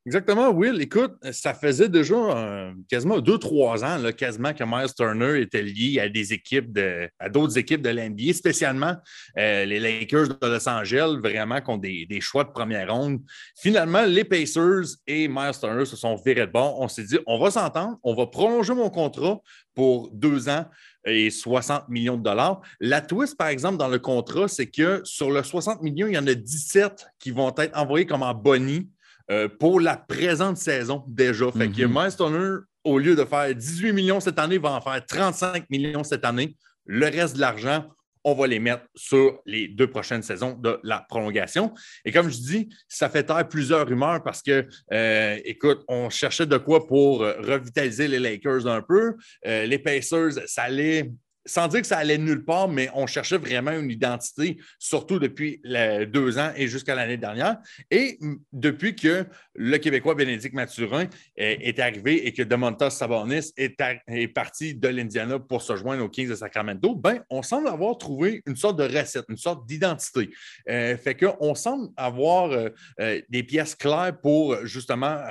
[0.05, 0.81] Exactement, Will.
[0.81, 5.61] Écoute, ça faisait déjà euh, quasiment deux, trois ans, là, quasiment que Miles Turner était
[5.61, 8.97] lié à des équipes de, à d'autres équipes de l'NBA, spécialement
[9.37, 13.21] euh, les Lakers de Los Angeles, vraiment qui ont des, choix de première ronde.
[13.55, 16.81] Finalement, les Pacers et Miles Turner se sont virés de bord.
[16.81, 19.39] On s'est dit, on va s'entendre, on va prolonger mon contrat
[19.73, 20.65] pour deux ans
[21.05, 22.59] et 60 millions de dollars.
[22.81, 26.17] La twist, par exemple, dans le contrat, c'est que sur le 60 millions, il y
[26.17, 28.89] en a 17 qui vont être envoyés comme en bonnie
[29.31, 31.51] euh, pour la présente saison déjà.
[31.51, 31.93] Fait que mhm.
[31.93, 36.03] Miles Turner, au lieu de faire 18 millions cette année, va en faire 35 millions
[36.03, 36.55] cette année.
[36.85, 37.85] Le reste de l'argent,
[38.25, 41.73] on va les mettre sur les deux prochaines saisons de la prolongation.
[42.05, 46.45] Et comme je dis, ça fait taire plusieurs rumeurs parce que, euh, écoute, on cherchait
[46.45, 49.15] de quoi pour revitaliser les Lakers un peu.
[49.45, 51.11] Euh, les Pacers, ça allait
[51.45, 55.61] sans dire que ça allait nulle part, mais on cherchait vraiment une identité, surtout depuis
[56.07, 57.57] deux ans et jusqu'à l'année dernière.
[57.91, 58.19] Et
[58.51, 59.25] depuis que
[59.55, 63.75] le Québécois Bénédicte Mathurin est, arrivé et que Demontas Sabonis est,
[64.07, 67.97] est parti de l'Indiana pour se joindre aux Kings de Sacramento, ben, on semble avoir
[67.97, 70.29] trouvé une sorte de recette, une sorte d'identité.
[70.69, 75.21] Euh, fait qu'on semble avoir euh, euh, des pièces claires pour justement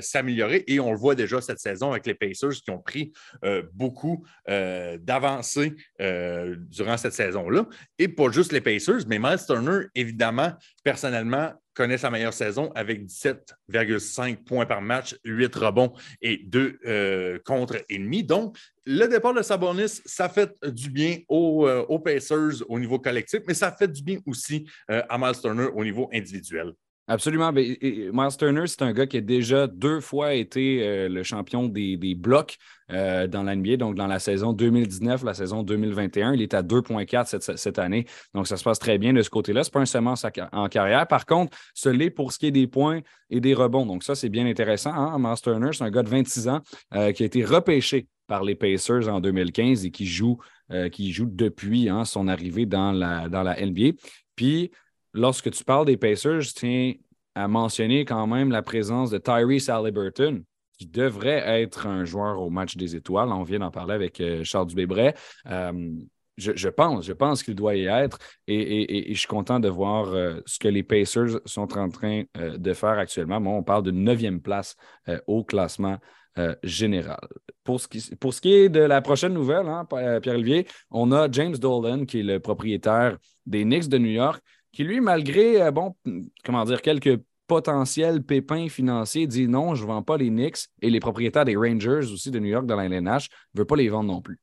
[0.00, 3.12] s'améliorer et on le voit déjà cette saison avec les Pacers qui ont pris
[3.72, 5.61] beaucoup d'avancées
[6.00, 7.66] euh, durant cette saison-là.
[7.98, 10.52] Et pas juste les Pacers, mais Miles Turner, évidemment,
[10.84, 17.38] personnellement, connaît sa meilleure saison avec 17,5 points par match, 8 rebonds et 2 euh,
[17.44, 18.24] contre ennemis.
[18.24, 22.98] Donc, le départ de Sabonis, ça fait du bien aux, euh, aux, Pacers au niveau
[22.98, 26.74] collectif, mais ça fait du bien aussi à Miles Turner au niveau individuel.
[27.08, 27.52] Absolument.
[27.52, 31.66] Ben, Miles Turner, c'est un gars qui a déjà deux fois été euh, le champion
[31.66, 32.56] des, blocs
[32.92, 36.34] euh, dans l'NBA, donc dans la saison 2019, la saison 2021.
[36.34, 38.06] Il est à 2,4 cette, année.
[38.34, 39.64] Donc, ça se passe très bien de ce côté-là.
[39.64, 41.08] Ce n'est pas un semence en carrière.
[41.08, 43.84] Par contre, ce l'est pour ce qui est des points et des rebonds.
[43.84, 44.94] Donc, ça, c'est bien intéressant.
[44.94, 45.16] Hein?
[45.18, 46.60] Miles Turner, c'est un gars de 26 ans
[46.94, 50.38] euh, qui a été repêché par les Pacers en 2015 et qui joue,
[50.90, 53.90] qui joue depuis hein, son arrivée dans la, dans la NBA.
[54.36, 54.70] Puis,
[55.12, 56.94] lorsque tu parles des Pacers, je tiens
[57.34, 60.44] à mentionner quand même la présence de Tyrese Halliburton,
[60.78, 63.30] qui devrait être un joueur au match des étoiles.
[63.30, 65.14] On vient d'en parler avec euh, Charles Dubébret.
[65.46, 65.90] Euh,
[66.38, 70.40] je, pense, je pense qu'il doit y être et, je suis content de voir euh,
[70.46, 73.38] ce que les Pacers sont en train de faire actuellement.
[73.38, 74.74] Moi, on parle de neuvième place
[75.26, 75.98] au classement
[76.62, 77.20] général.
[77.62, 79.86] Pour ce, qui, pour ce qui est de la prochaine nouvelle, hein,
[80.22, 84.84] Pierre-Olivier, on a James Dolan, qui est le propriétaire des Knicks de New York, qui
[84.84, 85.94] lui, malgré, euh, bon,
[86.44, 90.90] comment dire, quelques potentiels pépins financiers, dit non, je ne vends pas les Knicks et
[90.90, 93.88] les propriétaires des Rangers aussi de New York dans la LNH ne veulent pas les
[93.88, 94.38] vendre non plus.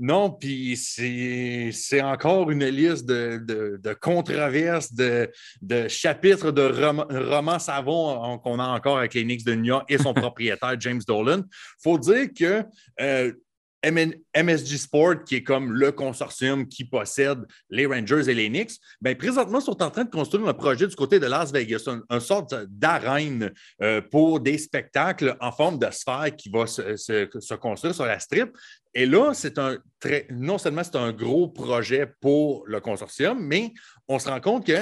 [0.00, 5.30] Non, puis c'est encore une liste de, controverses, de,
[5.88, 10.12] chapitres de romans savons qu'on a encore avec les Knicks de New York et son
[10.14, 11.42] propriétaire, James Dolan.
[11.46, 12.64] Il faut dire que
[13.00, 13.32] euh,
[13.90, 19.14] MSG Sport, qui est comme le consortium qui possède les Rangers et les Knicks, bien,
[19.14, 22.54] présentement, sont en train de construire un projet du côté de Las Vegas, une sorte
[22.68, 28.18] d'arène euh, pour des spectacles en forme de sphère qui va se, construire sur la
[28.18, 28.56] strip.
[28.94, 33.72] Et là, c'est un très, non seulement c'est un gros projet pour le consortium, mais
[34.08, 34.78] on se rend compte que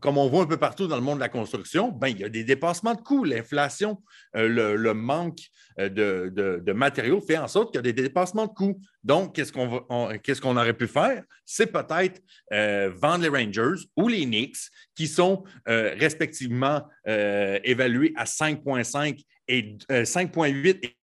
[0.00, 2.24] comme on voit un peu partout dans le monde de la construction, ben, il y
[2.24, 3.24] a des dépassements de coûts.
[3.24, 4.02] L'inflation,
[4.36, 5.38] euh, le, manque
[5.78, 8.78] euh, de, matériaux fait en sorte qu'il y a des dépassements de coûts.
[9.02, 11.22] Donc, qu'est-ce qu'on aurait pu faire?
[11.44, 12.20] C'est peut-être
[12.52, 14.58] euh, vendre les Rangers ou les Knicks,
[14.94, 20.96] qui sont respectivement évalués à 5,5 et 5,8 et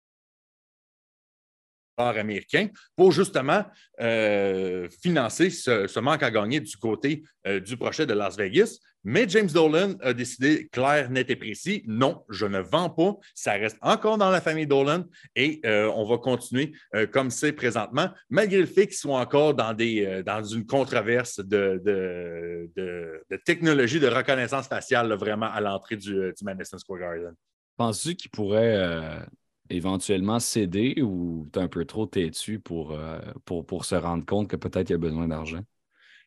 [1.98, 3.64] américain pour justement
[4.02, 8.80] euh, financer ce, manque à gagner du côté euh, du projet de Las Vegas.
[9.06, 13.52] Mais James Dolan a décidé clair, net et précis, non, je ne vends pas, ça
[13.52, 15.04] reste encore dans la famille Dolan
[15.36, 16.72] et euh, on va continuer
[17.12, 21.82] comme c'est présentement, malgré le fait qu'ils soient encore dans, des, dans une controverse de,
[22.74, 27.34] de, technologie de reconnaissance faciale vraiment à l'entrée du, du Madison Square Garden.
[27.76, 29.20] Penses-tu qu'ils pourraient
[29.70, 34.26] éventuellement céder ou tu es un peu trop têtu pour, euh, pour, pour se rendre
[34.26, 35.62] compte que peut-être il y a besoin d'argent?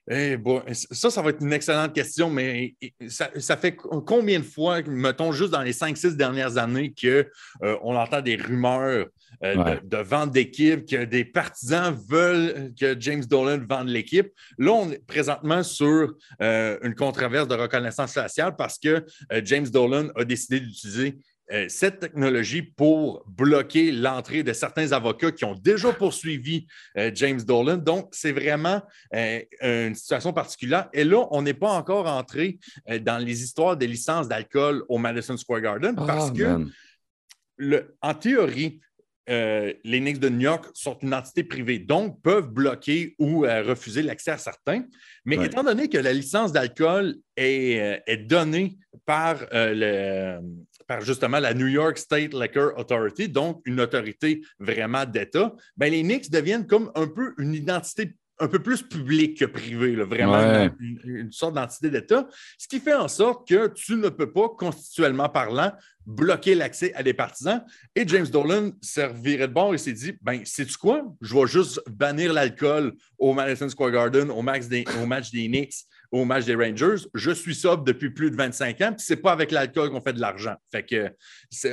[0.09, 2.77] Eh, bon, ça, ça va être une excellente question, mais
[3.09, 7.25] ça, fait combien de fois, mettons, juste dans les 5-6 dernières années, qu'on
[7.66, 9.07] euh, on entend des rumeurs
[9.42, 14.29] euh, de, vente d'équipe, que des partisans veulent que James Dolan vende l'équipe.
[14.59, 19.05] Là, on est présentement sur une controverse de reconnaissance faciale parce que
[19.42, 21.18] James Dolan a décidé d'utiliser
[21.52, 26.66] euh, cette technologie pour bloquer l'entrée de certains avocats qui ont déjà poursuivi
[26.98, 27.76] euh, James Dolan.
[27.76, 28.82] Donc, c'est vraiment
[29.14, 30.88] euh, une situation particulière.
[30.92, 32.59] Et là, on n'est pas encore entré
[33.00, 36.68] dans les histoires des licences d'alcool au Madison Square Garden ah, parce que,
[38.02, 38.80] en théorie,
[39.29, 44.31] les Knicks de New York sont une entité privée, donc peuvent bloquer ou refuser l'accès
[44.33, 44.85] à certains.
[45.25, 50.41] Mais étant donné que la licence d'alcool est, est, donnée par le,
[50.87, 56.03] par justement la New York State Liquor Authority, donc une autorité vraiment d'État, ben les
[56.03, 61.33] Knicks deviennent comme un peu une identité un peu plus publique que privée, vraiment une,
[61.33, 65.72] sorte d'entité d'État, ce qui fait en sorte que tu ne peux pas, constitutionnellement parlant,
[66.05, 67.64] bloquer l'accès à des partisans.
[67.94, 71.03] Et James Dolan servirait de bord et s'est dit, ben, sais-tu quoi?
[71.20, 74.85] Je vais juste bannir l'alcool au Madison Square Garden, au, match des
[75.49, 77.07] Knicks, au match des Rangers.
[77.14, 80.12] Je suis sobre depuis plus de 25 ans, puis c'est pas avec l'alcool qu'on fait
[80.12, 80.55] de l'argent.
[80.71, 81.11] Fait que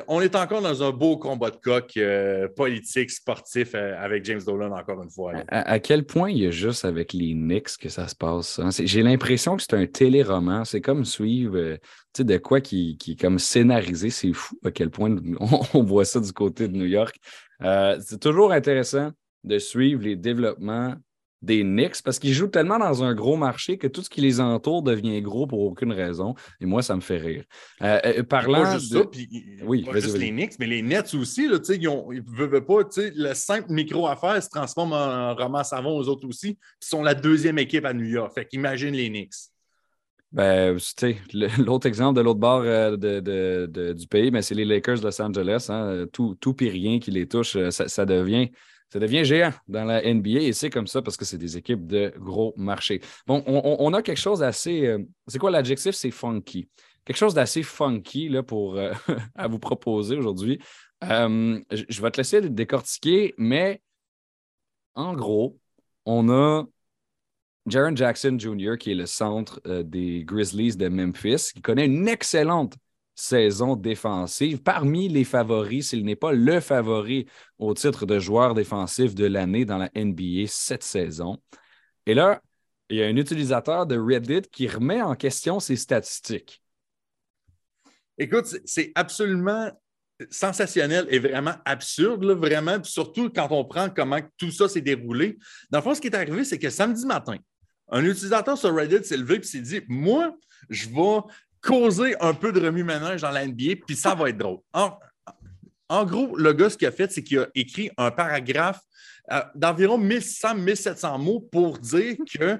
[0.08, 4.42] on est encore dans un beau combat de coq euh, politique, sportif euh, avec James
[4.46, 5.34] Dolan encore une fois.
[5.50, 8.60] À, quel point il y a juste avec les Knicks que ça se passe?
[8.60, 8.70] Hein?
[8.72, 10.66] J'ai l'impression que c'est un téléroman.
[10.66, 11.78] C'est comme suivre euh,
[12.18, 14.10] de quoi qui, est comme scénarisé.
[14.10, 15.16] C'est fou à quel point
[15.74, 17.16] on, voit ça du côté de New York.
[17.62, 19.12] c'est toujours intéressant
[19.44, 20.96] de suivre les développements
[21.44, 24.40] des Knicks parce qu'ils jouent tellement dans un gros marché que tout ce qui les
[24.40, 26.36] entoure devient gros pour aucune raison.
[26.62, 27.44] Et moi, ça me fait rire.
[27.82, 29.30] Euh, euh parlant pas juste ça, puis,
[29.64, 32.80] oui, pas juste les Knicks, mais les Nets aussi, là, ils ne veulent pas.
[32.98, 36.58] Le simple micro-affaire se transforme en roman savon aux autres aussi.
[36.82, 38.32] Ils sont la deuxième équipe à New York.
[38.34, 39.34] Fait qu'imagine les Knicks.
[40.32, 40.78] Ben,
[41.60, 45.22] l'autre exemple de l'autre bord euh, de, du pays, ben, c'est les Lakers de Los
[45.22, 45.68] Angeles.
[45.70, 46.06] Hein.
[46.12, 48.50] Tout, tout puis rien qui les touche, ça devient
[48.94, 51.88] ça devient géant dans la NBA et c'est comme ça parce que c'est des équipes
[51.88, 53.02] de gros marché.
[53.26, 54.86] Bon, on, a quelque chose d'assez.
[54.86, 55.96] Euh, c'est quoi l'adjectif?
[55.96, 56.70] C'est funky.
[57.04, 58.94] Quelque chose d'assez funky là, pour, euh,
[59.36, 60.60] à vous proposer aujourd'hui.
[61.06, 63.82] Euh, je vais te laisser décortiquer, mais
[64.94, 65.58] en gros,
[66.06, 66.64] on a
[67.66, 72.76] Jaron Jackson Jr., qui est le centre des Grizzlies de Memphis, qui connaît une excellente
[73.16, 74.62] saison défensive.
[74.62, 79.66] Parmi les favoris, s'il n'est pas le favori au titre de joueur défensif de l'année
[79.66, 81.38] dans la NBA cette saison.
[82.06, 82.42] Et là,
[82.90, 86.62] il y a un utilisateur de Reddit qui remet en question ses statistiques.
[88.18, 89.72] Écoute, c'est absolument
[90.30, 95.38] sensationnel et vraiment absurde, vraiment, surtout quand on prend comment tout ça s'est déroulé.
[95.72, 97.38] Dans le fond, ce qui est arrivé, c'est que samedi matin,
[97.90, 100.36] un utilisateur sur Reddit s'est levé et s'est dit Moi,
[100.70, 101.22] je vais
[101.64, 104.60] causer un peu de remue-ménage dans la NBA, puis ça va être drôle.
[104.74, 108.80] En, gros, le gars, ce qu'il a fait, c'est qu'il a écrit un paragraphe
[109.56, 112.60] d'environ 1100-1700 mots pour dire que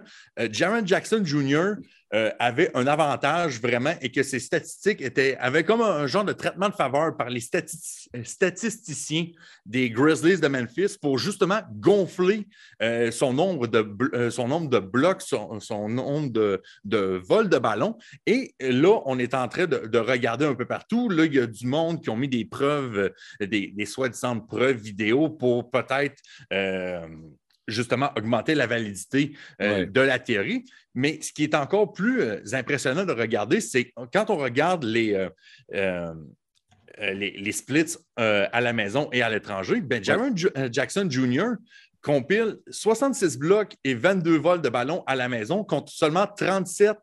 [0.50, 1.74] Jaron Jackson Jr.
[2.14, 6.34] Euh, avait un avantage vraiment et que ses statistiques étaient, avaient comme un, genre de
[6.34, 9.26] traitement de faveur par les statisticiens
[9.66, 12.48] des Grizzlies de Memphis pour justement gonfler
[12.84, 17.58] euh, son, nombre de, euh, son nombre de blocs, son, nombre de, de, vols de
[17.58, 17.98] ballon.
[18.28, 21.10] Et là, on est en train de, regarder un peu partout.
[21.10, 24.78] Là, il y a du monde qui ont mis des preuves, des, des soi-disant preuves
[24.78, 26.22] vidéo pour peut-être
[27.68, 30.66] justement augmenter la validité euh, de la théorie.
[30.94, 35.30] Mais ce qui est encore plus euh, impressionnant de regarder, c'est quand on regarde les,
[35.74, 36.14] euh,
[37.00, 41.54] les, splits à la maison et à l'étranger, ben, Jackson Jr.
[42.02, 46.98] compile 66 blocs et 22 vols de ballon à la maison contre seulement 37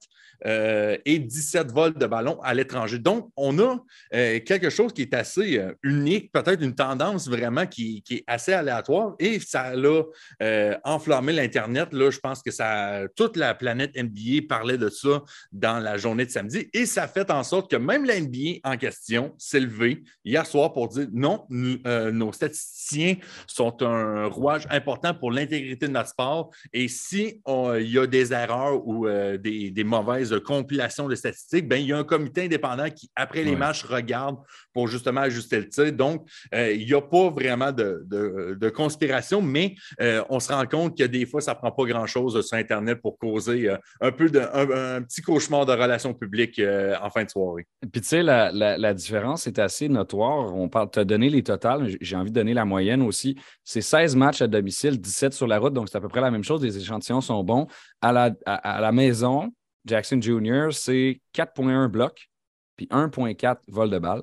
[0.46, 2.98] euh, et 17 vols de ballon à l'étranger.
[2.98, 3.76] Donc, on a
[4.14, 8.52] euh, quelque chose qui est assez euh, unique, peut-être une tendance vraiment qui, est assez
[8.52, 11.92] aléatoire et ça a enflammé l'Internet.
[11.92, 15.22] Là, je pense que ça, toute la planète NBA parlait de ça
[15.52, 18.76] dans la journée de samedi et ça fait en sorte que même la NBA en
[18.76, 25.30] question s'est levée hier soir pour dire non, nos statisticiens sont un rouage important pour
[25.30, 30.38] l'intégrité de notre sport et si il y a des erreurs ou des mauvaises de
[30.38, 34.36] compilation de statistiques, ben, il y a un comité indépendant qui, après les matchs, regarde
[34.72, 35.92] pour justement ajuster le tir.
[35.92, 40.96] Donc, euh, il n'y a pas vraiment de, conspiration, mais euh, on se rend compte
[40.96, 44.30] que des fois, ça ne prend pas grand-chose sur Internet pour causer euh, un peu
[44.30, 47.66] de, un, petit cauchemar de relations publiques en fin de soirée.
[47.80, 50.54] Puis, tu sais, la, différence est assez notoire.
[50.54, 53.36] On parle, tu as donné les totales, j'ai envie de donner la moyenne aussi.
[53.64, 56.30] C'est 16 matchs à domicile, 17 sur la route, donc c'est à peu près la
[56.30, 56.62] même chose.
[56.62, 57.66] Les échantillons sont bons.
[58.00, 59.52] À la, à la maison,
[59.84, 62.30] Jackson Jr., c'est 4,1 blocs,
[62.76, 64.22] puis 1,4 vol de balle.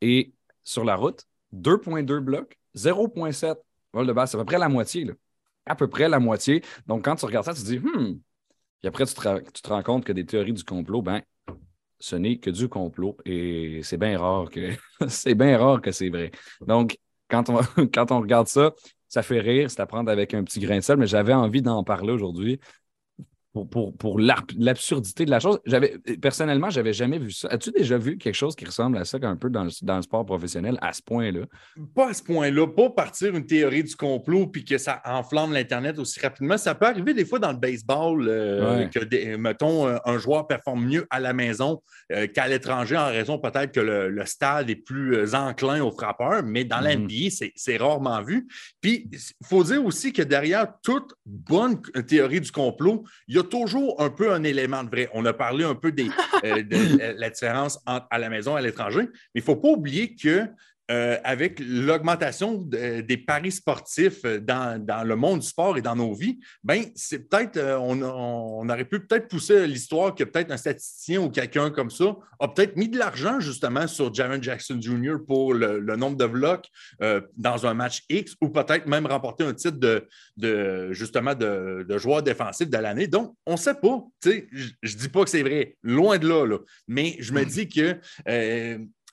[0.00, 1.24] Et sur la route,
[1.54, 3.56] 2,2 blocs, 0,7
[3.92, 4.28] vol de balle.
[4.28, 5.10] C'est à peu près la moitié.
[5.66, 6.62] À peu près la moitié.
[6.86, 8.20] Donc, quand tu regardes ça, tu te dis, hmm.
[8.80, 11.20] Puis après, tu te, rends compte que des théories du complot, ben,
[11.98, 13.16] ce n'est que du complot.
[13.24, 14.70] Et c'est bien rare que
[15.08, 16.30] c'est bien rare que c'est vrai.
[16.66, 16.96] Donc,
[17.28, 17.60] quand on,
[17.92, 18.72] quand on regarde ça,
[19.08, 21.62] ça fait rire, c'est à prendre avec un petit grain de sel, mais j'avais envie
[21.62, 22.60] d'en parler aujourd'hui
[23.66, 25.58] pour, pour, l'absurdité de la chose.
[25.64, 27.48] J'avais, personnellement, je n'avais jamais vu ça.
[27.48, 30.78] As-tu déjà vu quelque chose qui ressemble à ça un peu dans le, sport professionnel
[30.80, 31.40] à ce point-là?
[31.94, 32.66] Pas à ce point-là.
[32.66, 36.56] Pas partir une théorie du complot puis que ça enflamme l'Internet aussi rapidement.
[36.56, 41.06] Ça peut arriver des fois dans le baseball euh, que, mettons, un joueur performe mieux
[41.10, 45.34] à la maison euh, qu'à l'étranger en raison peut-être que le, stade est plus euh,
[45.34, 47.08] enclin aux frappeurs, mais dans mm
[47.56, 48.48] c'est rarement vu.
[48.80, 53.42] Puis, il faut dire aussi que derrière toute bonne théorie du complot, il y a
[53.48, 55.08] toujours un peu un élément de vrai.
[55.12, 59.08] On a parlé un peu euh, de la différence à la maison et à l'étranger,
[59.34, 60.46] mais il ne faut pas oublier que
[60.90, 66.14] euh, avec l'augmentation des paris sportifs euh, dans, le monde du sport et dans nos
[66.14, 71.20] vies, ben c'est peut-être, euh, on, aurait pu peut-être pousser l'histoire que peut-être un statisticien
[71.20, 75.16] ou quelqu'un comme ça a peut-être mis de l'argent justement sur Jaron Jackson Jr.
[75.26, 76.68] pour le, nombre de blocs
[77.36, 82.70] dans un match X ou peut-être même remporter un titre de, justement de, joueur défensif
[82.70, 83.08] de l'année.
[83.08, 84.02] Donc, on ne sait pas.
[84.24, 87.46] Je ne dis pas que c'est vrai, loin de là, là, mais je me hmm.
[87.46, 87.98] dis que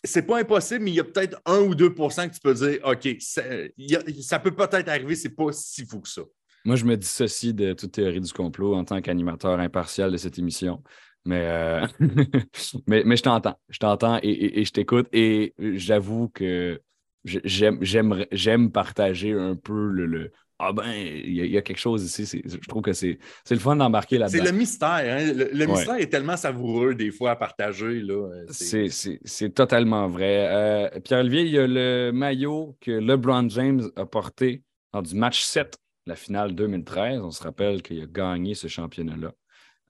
[0.06, 2.80] c'est pas impossible, mais il y a peut-être 1 ou 2 que tu peux dire
[2.84, 6.22] OK, ça, peut peut-être arriver, c'est pas si fou que ça.
[6.66, 10.40] Moi, je me dissocie de toute théorie du complot en tant qu'animateur impartial de cette
[10.40, 10.82] émission.
[11.24, 11.88] Mais, euh,
[12.88, 13.60] mais, mais, je t'entends.
[13.70, 15.08] Je t'entends et, je t'écoute.
[15.14, 16.82] Et j'avoue que
[17.24, 22.42] j'aime partager un peu le, ah ben, il y, a quelque chose ici.
[22.46, 24.38] Je trouve que c'est le fun d'embarquer là-dedans.
[24.42, 24.90] C'est le mystère.
[24.90, 25.34] Hein?
[25.34, 28.02] Le, mystère est tellement savoureux des fois à partager.
[28.10, 30.48] Euh, c'est totalement vrai.
[30.50, 34.64] Euh, Pierre-Olivier, il y a le maillot que LeBron James a porté
[34.94, 37.20] dans du match 7, la finale 2013.
[37.20, 39.34] On se rappelle qu'il a gagné ce championnat-là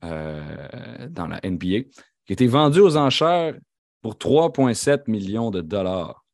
[0.04, 1.84] euh, dans la NBA,
[2.26, 3.54] qui a été vendu aux enchères
[4.02, 6.25] pour 3,7 millions de dollars.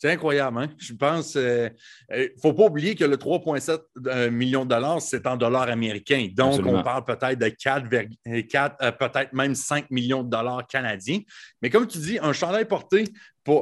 [0.00, 0.68] C'est incroyable, hein?
[0.78, 1.34] Je pense.
[1.34, 1.68] Il euh,
[2.10, 5.68] ne euh, faut pas oublier que le 3,7 euh, millions de dollars, c'est en dollars
[5.68, 6.26] américains.
[6.34, 7.86] Donc, on parle peut-être de 4,
[8.48, 11.20] 4 peut-être même 5 millions de dollars canadiens.
[11.60, 13.04] Mais comme tu dis, un chandail porté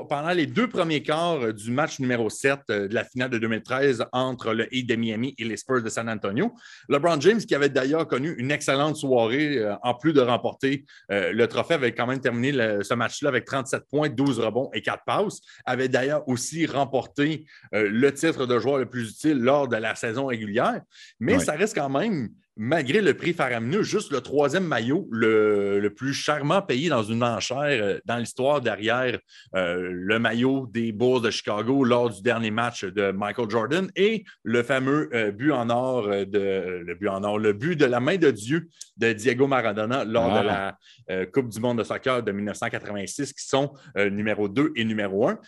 [0.09, 3.39] pendant les deux premiers quarts euh, du match numéro 7 euh, de la finale de
[3.39, 6.53] 2013 entre le Heat de Miami et les Spurs de San Antonio.
[6.89, 11.47] LeBron James, qui avait d'ailleurs connu une excellente soirée, euh, en plus de remporter le
[11.47, 15.41] trophée, avait quand même terminé ce match-là avec 37 points, 12 rebonds et 4 passes,
[15.65, 20.27] avait d'ailleurs aussi remporté le titre de joueur le plus utile lors de la saison
[20.27, 20.81] régulière.
[21.21, 26.13] Mais ça reste quand même malgré le prix faramineux, juste le troisième maillot, le, plus
[26.13, 29.19] charmant payé dans une enchère euh, dans l'histoire derrière
[29.55, 34.25] euh, le maillot des Bulls de Chicago lors du dernier match de Michael Jordan et
[34.43, 38.01] le fameux euh, but en or de le but en or, le but de la
[38.01, 40.77] main de Dieu de Diego Maradona lors de ah.
[41.09, 45.39] la Coupe du monde de soccer de 1986, qui sont numéro 2 et numéro 1.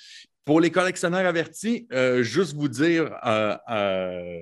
[0.45, 1.87] Pour les collectionneurs avertis,
[2.21, 3.11] juste vous dire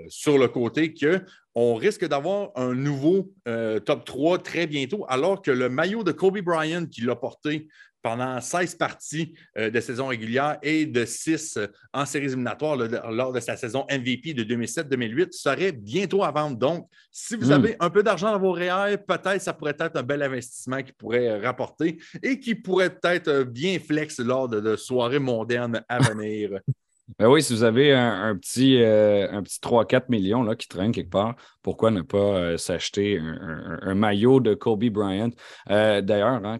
[0.08, 1.22] sur le côté que
[1.60, 6.12] on risque d'avoir un nouveau euh, top 3 très bientôt, alors que le maillot de
[6.12, 7.66] Kobe Bryant qui l'a porté
[8.00, 13.32] pendant 16 parties euh, de saison régulière et de 6 euh, en séries éliminatoires lors
[13.32, 16.56] de sa saison MVP de 2007-2008 serait bientôt à vendre.
[16.56, 17.52] Donc, si vous hmm.
[17.52, 20.92] avez un peu d'argent dans vos REER, peut-être ça pourrait être un bel investissement qui
[20.92, 26.60] pourrait rapporter et qui pourrait être bien flex lors de, de soirées modernes à venir.
[27.16, 31.08] Ben oui, si vous avez un, petit, euh, petit 3-4 millions là, qui traîne quelque
[31.08, 35.30] part, pourquoi ne pas euh, s'acheter un, maillot de Kobe Bryant?
[35.70, 36.58] Euh, d'ailleurs, hein,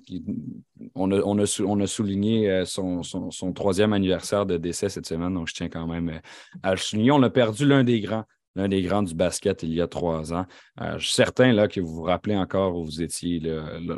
[0.95, 5.55] on, a, on, a, souligné son, son, troisième anniversaire de décès cette semaine, donc je
[5.55, 6.21] tiens quand même
[6.63, 7.11] à le souligner.
[7.11, 8.25] On a perdu l'un des grands
[8.59, 10.45] l'un des grands du basket il y a trois ans.
[10.81, 13.41] Euh, je suis certain là, que vous vous rappelez encore où vous étiez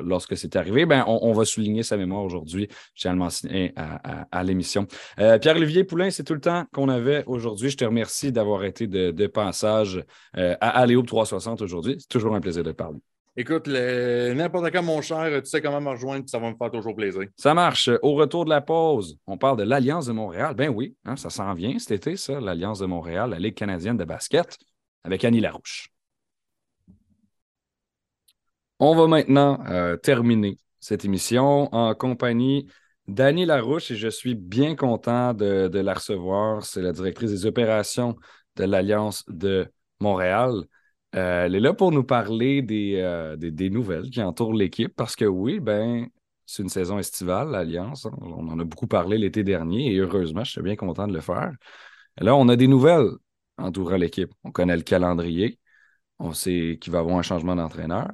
[0.04, 0.86] lorsque c'est arrivé.
[0.86, 2.68] Ben, on, va souligner sa mémoire aujourd'hui.
[2.94, 4.86] Je tiens à le mentionner à, l'émission.
[5.18, 7.70] Euh, Pierre-Olivier Poulain, c'est tout le temps qu'on avait aujourd'hui.
[7.70, 10.04] Je te remercie d'avoir été de, passage
[10.36, 11.96] euh, à Aléo 360 aujourd'hui.
[11.98, 12.98] C'est toujours un plaisir de parler.
[13.36, 16.96] Écoute, n'importe quand, mon cher, tu sais comment me rejoindre, ça va me faire toujours
[16.96, 17.22] plaisir.
[17.36, 17.88] Ça marche.
[18.02, 20.54] Au retour de la pause, on parle de l'Alliance de Montréal.
[20.54, 23.96] Ben oui, hein, ça s'en vient cet été, ça, l'Alliance de Montréal, la Ligue canadienne
[23.96, 24.58] de basket,
[25.04, 25.90] avec Annie Larouche.
[28.80, 32.66] On va maintenant euh, terminer cette émission en compagnie
[33.06, 36.64] d'Annie Larouche et je suis bien content de, de la recevoir.
[36.64, 38.16] C'est la directrice des opérations
[38.56, 39.70] de l'Alliance de
[40.00, 40.64] Montréal.
[41.16, 45.24] Euh, elle est là pour nous parler euh, des, nouvelles qui entourent l'équipe parce que
[45.24, 46.08] oui, ben,
[46.46, 48.06] c'est une saison estivale, l'Alliance.
[48.20, 51.20] On en a beaucoup parlé l'été dernier et heureusement, je suis bien content de le
[51.20, 51.52] faire.
[52.18, 53.10] Là, on a des nouvelles
[53.58, 54.32] entourant l'équipe.
[54.44, 55.58] On connaît le calendrier.
[56.18, 58.10] On sait qu'il va y avoir un changement d'entraîneur.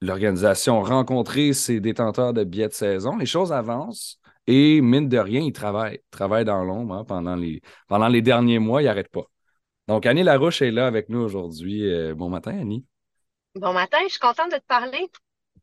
[0.00, 3.16] L'organisation a rencontré ses détenteurs de billets de saison.
[3.16, 6.00] Les choses avancent et, mine de rien, ils travaillent.
[6.20, 8.82] Ils dans l'ombre hein, pendant, les, pendant les derniers mois.
[8.82, 9.30] Ils n'arrêtent pas.
[9.86, 11.90] Donc, Annie Larouche est là avec nous aujourd'hui.
[11.90, 12.86] Euh, bon matin, Annie.
[13.54, 15.10] Bon matin, je suis contente de te parler.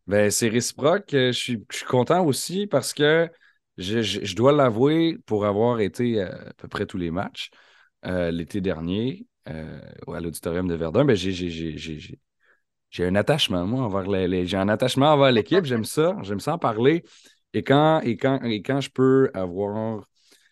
[0.05, 1.13] Ben, c'est réciproque.
[1.13, 3.30] Euh, je suis, content aussi parce que
[3.78, 7.49] je, dois l'avouer, pour avoir été à peu près tous les matchs
[8.05, 14.57] euh, l'été dernier à l'auditorium de Verdun, ben, j'ai un attachement, moi, envers les, j'ai
[14.57, 15.65] un attachement envers l'équipe.
[15.65, 16.15] J'aime ça.
[16.22, 17.03] J'aime ça en parler.
[17.53, 20.05] Et quand, et, quand, et quand je peux avoir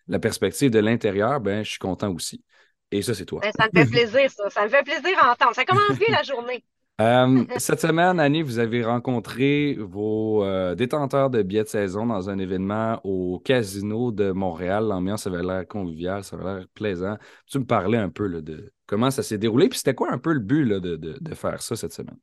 [0.08, 2.44] la perspective de l'intérieur, ben, je suis content aussi.
[2.92, 3.42] Et ça, c'est toi.
[3.42, 4.50] Ben, ça me fait plaisir, ça.
[4.50, 5.54] Ça me fait plaisir à entendre.
[5.56, 6.64] Ça commence bien la journée.
[7.00, 12.30] Euh, cette semaine, Annie, vous avez rencontré vos euh, détenteurs de billets de saison dans
[12.30, 14.86] un événement au Casino de Montréal.
[14.86, 17.18] L'ambiance avait l'air conviviale, ça avait l'air plaisant.
[17.48, 20.34] Tu me parlais un peu de comment ça s'est déroulé, puis c'était quoi un peu
[20.34, 22.18] le but de, faire ça cette semaine?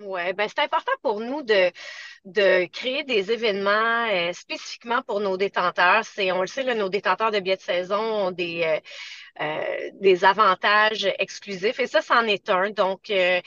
[0.00, 1.72] Oui, ben c'est important pour nous de,
[2.26, 6.04] de créer des événements euh, spécifiquement pour nos détenteurs.
[6.04, 8.78] C'est, on le sait, nos détenteurs de billets de saison ont des, euh,
[10.00, 11.78] des avantages exclusifs.
[11.80, 12.70] Et ça, c'en est un.
[12.70, 13.40] Donc, euh,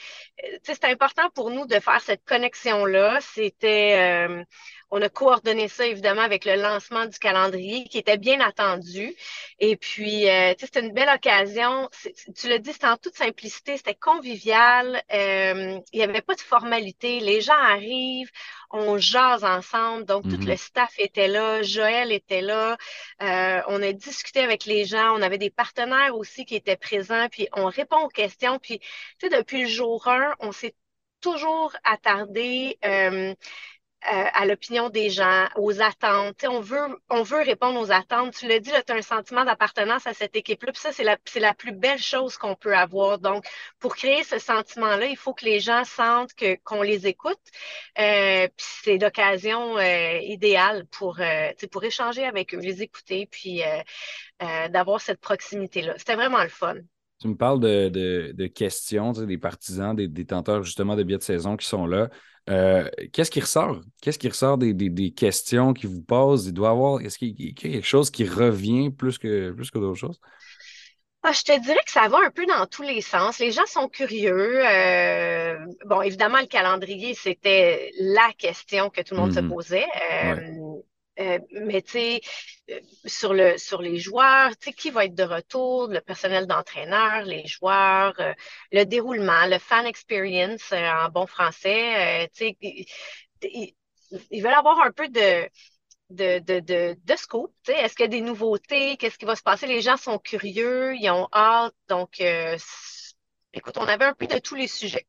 [0.62, 3.18] c'est important pour nous de faire cette connexion-là.
[3.20, 4.44] C'était, euh,
[4.90, 9.14] on a coordonné ça évidemment avec le lancement du calendrier qui était bien attendu.
[9.58, 10.26] Et puis,
[10.58, 11.88] c'était une belle occasion.
[12.36, 15.02] Tu l'as dit, c'était en toute simplicité, c'était convivial.
[15.12, 17.20] il n'y avait pas de formalité.
[17.20, 18.30] Les gens arrivent
[18.70, 20.04] on jase ensemble.
[20.04, 20.56] Donc, tout le mhm.
[20.56, 22.76] staff était là, Joël était là.
[23.22, 25.14] Euh, on a discuté avec les gens.
[25.16, 27.28] On avait des partenaires aussi qui étaient présents.
[27.30, 28.58] Puis, on répond aux questions.
[28.58, 28.86] Puis, tu
[29.20, 30.74] sais, depuis le jour 1, on s'est
[31.20, 32.78] toujours attardé.
[32.84, 33.34] Euh,
[34.06, 36.42] euh, à l'opinion des gens, aux attentes.
[36.48, 36.80] on veut,
[37.10, 38.34] on veut répondre aux attentes.
[38.34, 40.72] Tu l'as dit, tu as un sentiment d'appartenance à cette équipe-là.
[40.72, 43.18] Puis ça, c'est la, la, plus belle chose qu'on peut avoir.
[43.18, 43.44] Donc,
[43.78, 46.32] pour créer ce sentiment-là, il faut que les gens sentent
[46.64, 47.38] qu'on les écoute.
[47.98, 51.20] Euh, puis c'est l'occasion euh, idéale pour,
[51.70, 53.62] pour échanger avec eux, les écouter, puis
[54.70, 55.94] d'avoir cette proximité-là.
[55.98, 56.76] C'était vraiment le fun.
[57.20, 61.22] Tu me parles de, de, de questions, des partisans, des détenteurs justement de billets de
[61.22, 62.08] saison qui sont là.
[62.50, 63.80] Euh, qu'est-ce qui ressort?
[64.02, 66.46] Qu'est-ce qui ressort des, questions qui vous posent?
[66.46, 69.78] Il doit avoir, est-ce qu'il y a quelque chose qui revient plus que, plus que
[69.78, 70.20] d'autres choses?
[71.22, 73.38] Ah, je te dirais que ça va un peu dans tous les sens.
[73.38, 74.62] Les gens sont curieux.
[74.66, 79.48] Euh, bon, évidemment, le calendrier, c'était la question que tout le monde se mm-hmm.
[79.48, 79.86] posait.
[80.12, 80.80] Euh,
[81.18, 82.20] mais tu sais,
[83.04, 87.22] sur, le, sur les joueurs, tu sais, qui va être de retour, le personnel d'entraîneur,
[87.24, 88.14] les joueurs,
[88.72, 92.56] le déroulement, le fan experience en bon français, tu
[93.42, 93.76] sais,
[94.30, 95.48] ils veulent avoir un peu de,
[96.10, 97.54] de, de, de, de scoop.
[97.68, 98.96] Est-ce qu'il y a des nouveautés?
[98.98, 99.66] Qu'est-ce qui va se passer?
[99.66, 101.74] Les gens sont curieux, ils ont hâte.
[101.88, 102.58] Donc, euh,
[103.52, 105.06] écoute, on avait un peu de tous les sujets.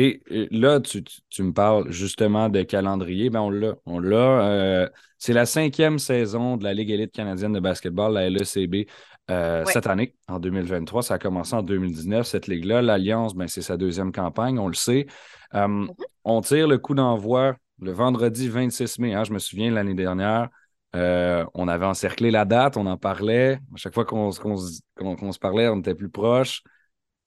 [0.00, 0.22] Et
[0.52, 1.02] là, tu,
[1.42, 3.30] me parles justement de calendrier.
[3.30, 3.74] Ben on l'a.
[3.84, 4.16] On l'a.
[4.16, 4.88] Euh,
[5.18, 8.86] c'est la cinquième saison de la Ligue élite canadienne de basketball, la LECB,
[9.28, 11.02] euh, cette année, en 2023.
[11.02, 12.80] Ça a commencé en 2019, cette ligue-là.
[12.80, 15.08] L'Alliance, ben, c'est sa deuxième campagne, on le sait.
[15.52, 15.88] Mm-hmm.
[16.22, 19.14] On tire le coup d'envoi le vendredi 26 mai.
[19.14, 20.48] Hein, je me souviens l'année dernière,
[20.94, 23.58] euh, on avait encerclé la date, on en parlait.
[23.74, 26.62] À chaque fois qu'on se parlait, on était plus proche.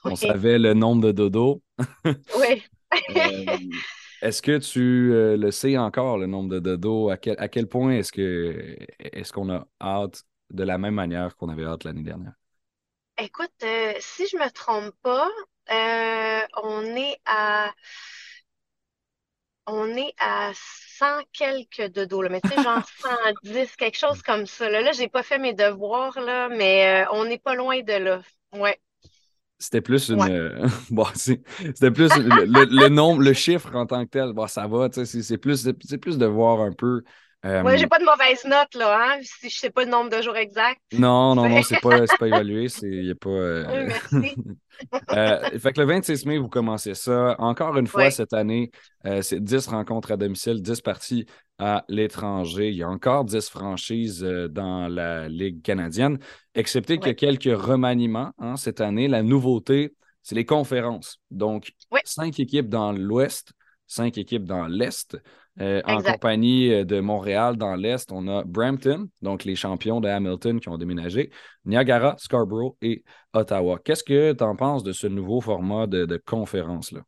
[0.03, 1.61] On savait le nombre de dodo.
[2.05, 2.63] oui.
[3.15, 3.57] Euh,
[4.21, 7.09] est-ce que tu euh, le sais encore, le nombre de dodo?
[7.09, 11.37] À quel, à quel point est-ce que est-ce qu'on a hâte de la même manière
[11.37, 12.33] qu'on avait hâte l'année dernière?
[13.17, 13.53] Écoute,
[13.99, 15.29] si je ne me trompe pas,
[16.63, 17.71] on est à
[19.67, 22.83] on est à 100 quelques de dos, là, mais tu sais, genre
[23.43, 24.69] 110, quelque chose comme ça.
[24.69, 27.93] Là, là j'ai pas fait mes devoirs, là, mais euh, on n'est pas loin de
[27.93, 28.21] là.
[28.53, 28.79] Ouais.
[29.61, 30.21] C'était plus une.
[30.21, 34.33] Euh, bon, c'était plus le, nombre, le chiffre en tant que tel.
[34.33, 37.03] Bon, ça va, tu sais, c'est plus, plus de voir un peu.
[37.43, 37.63] Euh...
[37.63, 40.21] Oui, j'ai pas de mauvaise note, là, hein, si je sais pas le nombre de
[40.21, 40.79] jours exact.
[40.93, 42.67] Non, non, non, c'est pas, pas évalué.
[42.83, 43.29] Il n'y a pas.
[43.29, 44.35] Euh, oui, merci.
[45.11, 47.35] Euh, fait que le 26 mai, vous commencez ça.
[47.39, 48.69] Encore une fois, cette année,
[49.07, 51.25] euh, c'est 10 rencontres à domicile, 10 parties
[51.57, 52.69] à l'étranger.
[52.69, 56.19] Il y a encore 10 franchises dans la Ligue canadienne,
[56.53, 59.07] excepté qu'il y a quelques remaniements hein, cette année.
[59.07, 61.19] La nouveauté, c'est les conférences.
[61.31, 61.73] Donc,
[62.05, 63.53] cinq équipes dans l'Ouest,
[63.87, 65.17] cinq équipes dans l'Est.
[65.59, 70.07] Euh, en compagnie euh, de Montréal dans l'Est, on a Brampton, donc les champions de
[70.07, 71.29] Hamilton qui ont déménagé,
[71.65, 73.79] Niagara, Scarborough et Ottawa.
[73.83, 77.01] Qu'est-ce que tu en penses de ce nouveau format de, de conférence-là?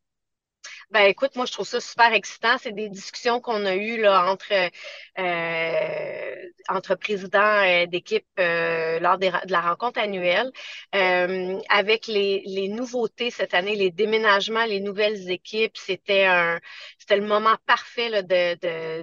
[0.90, 2.56] Ben écoute, moi je trouve ça super excitant.
[2.58, 4.52] C'est des discussions qu'on a eues là, entre,
[5.18, 10.52] euh, entre présidents euh, d'équipe euh, lors de la rencontre annuelle.
[10.92, 16.60] avec les, les, nouveautés cette année, les déménagements, les nouvelles équipes, c'était un
[16.98, 18.22] c'était le moment parfait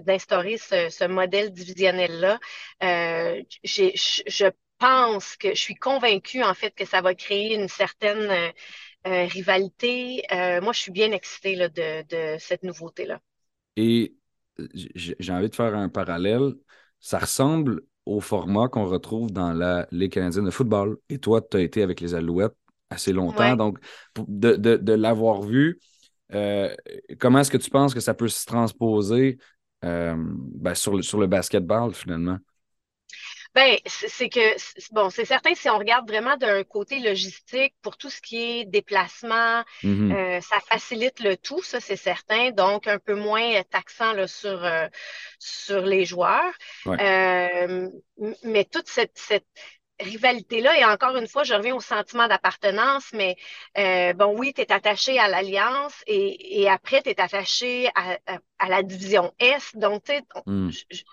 [0.01, 2.39] d'instaurer ce, ce, modèle divisionnel-là.
[2.81, 8.51] je pense que je suis convaincue en fait que ça va créer une certaine
[9.07, 10.23] euh, rivalité.
[10.31, 13.19] Euh, moi, je suis bien excitée de, cette nouveauté-là.
[13.75, 14.15] Et
[14.95, 16.53] j'ai envie de faire un parallèle.
[16.99, 20.97] Ça ressemble au format qu'on retrouve dans la Ligue canadienne de football.
[21.09, 22.55] Et toi, tu as été avec les Alouettes
[22.89, 23.55] assez longtemps.
[23.55, 23.79] Donc,
[24.27, 25.79] de, l'avoir vu,
[26.33, 26.73] euh,
[27.19, 29.39] comment est-ce que tu penses que ça peut se transposer
[29.81, 32.37] ben, sur, le, sur le basketball finalement?
[33.53, 38.09] Ben, c'est que, bon, c'est certain, si on regarde vraiment d'un côté logistique, pour tout
[38.09, 40.13] ce qui est déplacement, mm-hmm.
[40.13, 42.51] euh, ça facilite le tout, ça, c'est certain.
[42.51, 44.87] Donc, un peu moins taxant là, sur, euh,
[45.37, 46.53] sur les joueurs.
[46.87, 47.89] Euh,
[48.43, 49.45] mais toute cette, cette
[50.01, 53.35] rivalité-là, et encore une fois, je reviens au sentiment d'appartenance, mais
[53.77, 58.83] euh, bon, oui, tu es attaché à l'Alliance et, après, tu es attaché à, la
[58.83, 59.71] division S.
[59.75, 60.69] Donc, tu sais, hmm.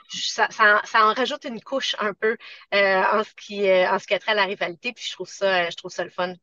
[0.09, 2.37] ça, en rajoute une couche un peu
[2.75, 5.13] euh, en, ce qui, euh, en ce qui a trait à la rivalité, puis je
[5.13, 6.35] trouve ça, je trouve ça le fun.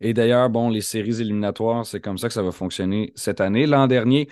[0.00, 3.66] Et d'ailleurs, bon, les séries éliminatoires, c'est comme ça que ça va fonctionner cette année.
[3.66, 4.28] L'an dernier,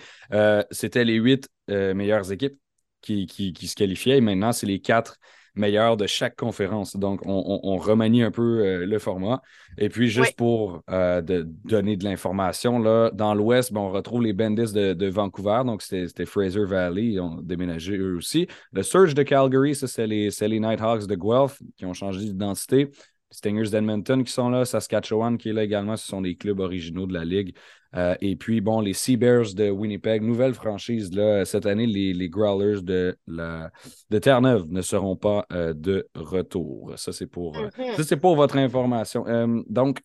[0.69, 2.59] c'était les huit meilleures équipes
[3.01, 5.17] qui, qui, qui, se qualifiaient et maintenant, c'est les quatre
[5.55, 6.95] meilleur de chaque conférence.
[6.95, 9.41] Donc, on, remanie un peu euh, le format.
[9.77, 14.23] Et puis, juste pour euh, de donner de l'information, là, dans l'Ouest, ben, on retrouve
[14.23, 15.61] les Bandits de, Vancouver.
[15.65, 17.05] Donc, c'était Fraser Valley.
[17.05, 18.47] Ils ont déménagé eux aussi.
[18.71, 22.89] Le Surge de Calgary, ça, c'est les, les Nighthawks de Guelph qui ont changé d'identité.
[23.31, 26.59] Les Stingers d'Edmonton qui sont là, Saskatchewan qui est là également, ce sont des clubs
[26.59, 27.55] originaux de la Ligue.
[27.95, 31.13] Euh, et puis, bon, les Sea Bears de Winnipeg, nouvelle franchise.
[31.13, 33.71] Là, cette année, les, Growlers de, la,
[34.09, 36.93] de Terre-Neuve ne seront pas euh, de retour.
[36.95, 38.19] Ça, c'est pour, euh, mm-hmm.
[38.19, 39.25] pour votre information.
[39.69, 39.99] donc,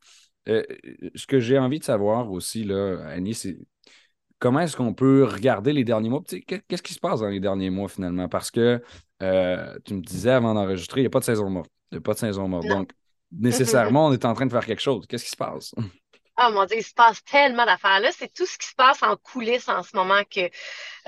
[0.47, 3.59] ce que j'ai envie de savoir aussi, là, Annie, c'est
[4.39, 6.23] comment est-ce qu'on peut regarder les derniers mois?
[6.47, 8.29] Qu'est-ce qui se passe dans les derniers mois finalement?
[8.29, 8.81] Parce que
[9.85, 11.71] tu me disais avant d'enregistrer, il n'y a pas de saison morte.
[11.91, 12.67] Il n'y a pas de saison morte.
[12.69, 12.91] Donc,
[13.33, 15.07] nécessairement, on est en train de faire quelque chose.
[15.07, 15.75] Qu'est-ce qui se passe?
[16.39, 18.11] Oh mon Dieu, il se passe tellement d'affaires là.
[18.13, 20.51] C'est tout ce qui se passe en coulisses en ce moment que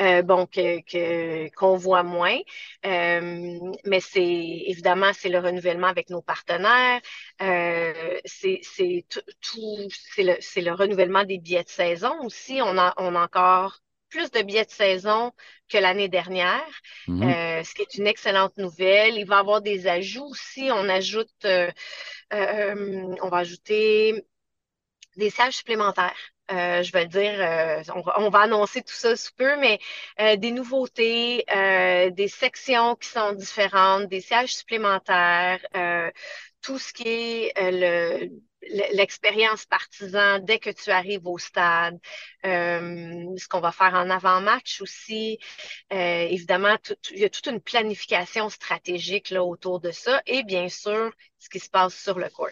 [0.00, 2.38] euh, bon que, qu'on voit moins.
[2.86, 7.00] Euh, mais c'est évidemment c'est le renouvellement avec nos partenaires.
[7.42, 8.62] Euh, c'est,
[9.10, 12.60] tout, c'est le, c'est le renouvellement des billets de saison aussi.
[12.62, 13.80] On a on a encore
[14.10, 15.32] plus de billets de saison
[15.68, 16.68] que l'année dernière,
[17.08, 17.64] mm-hmm.
[17.64, 19.16] ce qui est une excellente nouvelle.
[19.16, 20.70] Il va y avoir des ajouts aussi.
[20.72, 21.46] On ajoute,
[22.30, 24.24] on va ajouter
[25.16, 26.16] des sièges supplémentaires.
[26.50, 27.82] Euh, je vais le dire, euh,
[28.16, 29.78] on, va, annoncer tout ça sous peu, mais
[30.18, 31.44] euh, des nouveautés,
[32.12, 35.60] des sections qui sont différentes, des sièges supplémentaires,
[36.62, 38.30] tout ce qui est le,
[38.92, 41.98] l'expérience partisan dès que tu arrives au stade,
[42.44, 45.38] ce qu'on va faire en avant-match aussi.
[45.90, 46.76] évidemment,
[47.10, 51.48] il y a toute une planification stratégique là, autour de ça et bien sûr, ce
[51.48, 52.48] qui se passe sur le court.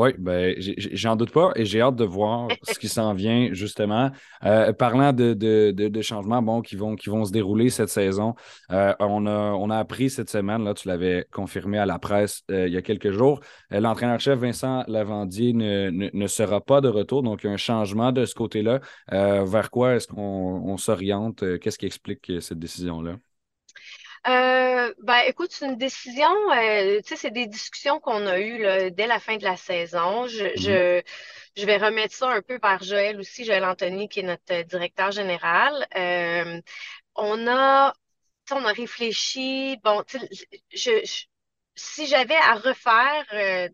[0.00, 4.10] Oui, ben, j'en doute pas et j'ai hâte de voir ce qui s'en vient, justement.
[4.46, 8.34] Euh, parlant de, de, changements qui, vont, se dérouler cette saison,
[8.72, 12.72] euh, on, a, appris cette semaine, là, tu l'avais confirmé à la presse euh, il
[12.72, 13.40] y a quelques jours,
[13.70, 18.80] l'entraîneur-chef Vincent Lavandier ne, ne, sera pas de retour, donc un changement de ce côté-là.
[19.10, 21.44] vers quoi est-ce qu'on s'oriente?
[21.58, 23.16] Qu'est-ce qui explique cette décision-là?
[24.26, 28.90] Euh, ben, écoute, c'est une décision, euh, tu sais, c'est des discussions qu'on a eues
[28.92, 30.26] dès la fin de la saison.
[30.26, 30.60] Je, mm-hmm.
[30.60, 31.02] je,
[31.56, 35.10] je, vais remettre ça un peu par Joël aussi, Joël Anthony, qui est notre directeur
[35.10, 35.86] général.
[35.96, 36.60] Euh,
[37.14, 37.94] on a,
[38.50, 40.18] on a réfléchi, bon, je,
[41.04, 41.24] je,
[41.74, 43.68] si j'avais à refaire euh,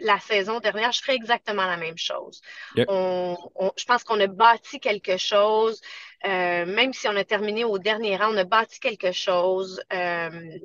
[0.00, 2.40] la saison dernière, je ferais exactement la même chose.
[2.88, 5.80] On, on, je pense qu'on a bâti quelque chose.
[6.24, 9.82] Euh, même si on a terminé au dernier rang, on a bâti quelque chose.
[9.92, 10.58] Euh,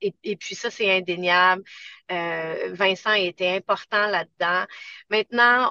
[0.00, 1.62] et, puis ça, c'est indéniable.
[2.10, 4.64] Euh, Vincent a été important là-dedans.
[5.10, 5.70] Maintenant,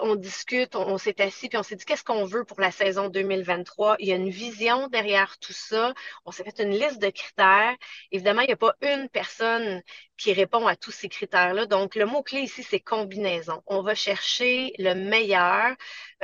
[0.00, 3.08] on, discute, on, s'est assis, puis on s'est dit qu'est-ce qu'on veut pour la saison
[3.08, 3.96] 2023.
[3.98, 5.94] Il y a une vision derrière tout ça.
[6.24, 7.76] On s'est fait une liste de critères.
[8.10, 9.82] Évidemment, il n'y a pas une personne
[10.16, 11.66] qui répond à tous ces critères-là.
[11.66, 13.62] Donc, le mot-clé ici, c'est combinaison.
[13.66, 15.74] On va chercher le meilleur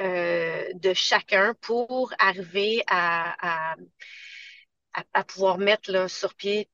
[0.01, 3.77] euh, de chacun pour arriver à,
[5.13, 6.69] à pouvoir mettre sur pied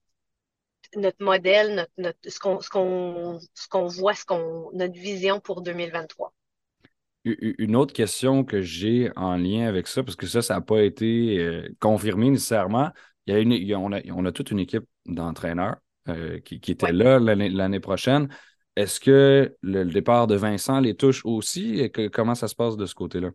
[0.97, 6.33] notre modèle, notre, ce qu'on ce voit, ce qu'on, notre vision pour 2023.
[7.25, 10.83] Une autre question que j'ai en lien avec ça, parce que ça, ça n'a pas
[10.83, 12.91] été euh, confirmé nécessairement.
[13.27, 15.77] Il y a une, on, a, on, a, toute une équipe d'entraîneurs
[16.09, 18.29] euh, qui, qui était là l'année prochaine.
[18.75, 21.79] Est-ce que le, départ de Vincent les touche aussi?
[21.79, 23.31] Et que, comment ça se passe de ce côté-là?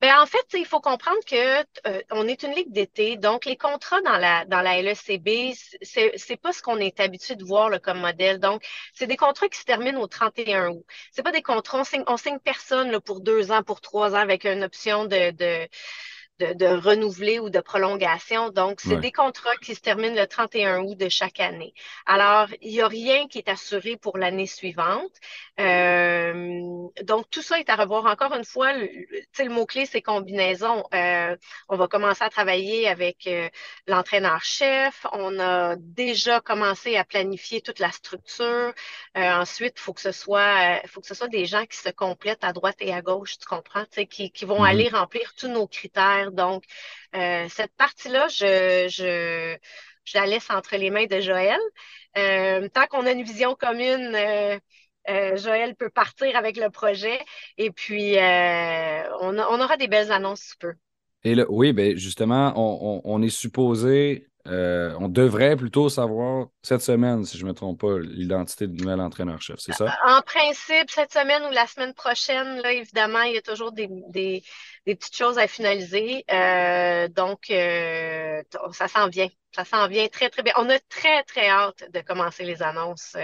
[0.00, 3.56] Ben, en fait, il faut comprendre que euh, on est une ligue d'été, donc les
[3.58, 7.70] contrats dans la dans la LECB, c'est c'est pas ce qu'on est habitué de voir
[7.82, 8.38] comme modèle.
[8.40, 10.86] Donc, c'est des contrats qui se terminent au 31 août.
[11.12, 14.12] C'est pas des contrats, on signe, on signe personne là, pour deux ans, pour trois
[14.14, 15.68] ans avec une option de, de
[16.40, 18.50] de, renouveler ou de prolongation.
[18.50, 21.74] Donc, c'est des contrats qui se terminent le 31 août de chaque année.
[22.06, 25.12] Alors, il n'y a rien qui est assuré pour l'année suivante.
[25.58, 28.06] Euh, donc, tout ça est à revoir.
[28.06, 28.88] Encore une fois, le,
[29.38, 30.84] le mot-clé, c'est combinaison.
[30.94, 31.36] Euh,
[31.68, 33.48] on va commencer à travailler avec euh,
[33.86, 35.06] l'entraîneur-chef.
[35.12, 38.72] On a déjà commencé à planifier toute la structure.
[39.14, 42.44] ensuite, il faut que ce soit faut que ce soit des gens qui se complètent
[42.44, 44.68] à droite et à gauche, tu comprends, qui, qui vont mm-hmm.
[44.68, 46.64] aller remplir tous nos critères donc,
[47.14, 49.56] euh, cette partie-là, je,
[50.14, 51.58] la laisse entre les mains de Joël.
[52.18, 57.18] Euh, tant qu'on a une vision commune, euh, Joël peut partir avec le projet
[57.58, 60.72] et puis on, aura des belles annonces sous peu.
[61.24, 67.36] Et oui, ben justement, on, est supposé euh, on devrait plutôt savoir cette semaine, si
[67.36, 69.94] je ne me trompe pas, l'identité du nouvel entraîneur-chef, c'est ça?
[70.06, 73.88] En principe, cette semaine ou la semaine prochaine, là, évidemment, il y a toujours des,
[74.84, 76.24] petites choses à finaliser.
[76.32, 79.28] Euh, donc, euh, ça s'en vient.
[79.54, 80.52] Ça s'en vient très, très bien.
[80.56, 83.16] On a très, très hâte de commencer les annonces.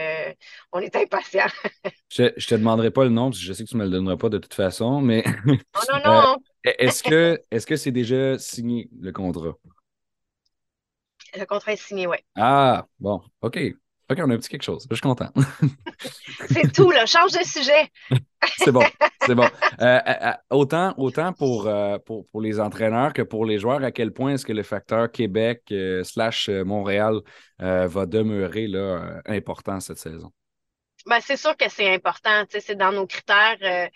[0.72, 1.46] on est impatients.
[2.10, 3.84] je ne te demanderai pas le nom, parce que je sais que tu ne me
[3.86, 5.24] le donneras pas de toute façon, mais.
[5.46, 5.56] non,
[5.92, 6.36] non, non.
[6.64, 9.56] est-ce que est-ce que c'est déjà signé le contrat?
[11.38, 12.16] Le contrat est signé, oui.
[12.36, 13.58] Ah, bon, OK.
[14.08, 14.86] OK, on a un petit quelque chose.
[14.88, 15.30] Je suis content.
[16.48, 17.06] c'est tout, là.
[17.06, 17.90] Change de sujet.
[18.58, 18.84] c'est bon,
[19.22, 19.48] c'est bon.
[19.80, 21.68] Euh, euh, euh, autant autant pour,
[22.04, 25.10] pour, pour, les entraîneurs que pour les joueurs, à quel point est-ce que le facteur
[25.10, 25.74] Québec
[26.04, 27.20] slash Montréal
[27.58, 30.30] va demeurer là, important cette saison?
[31.06, 32.44] Ben, c'est sûr que c'est important.
[32.48, 33.90] C'est dans nos critères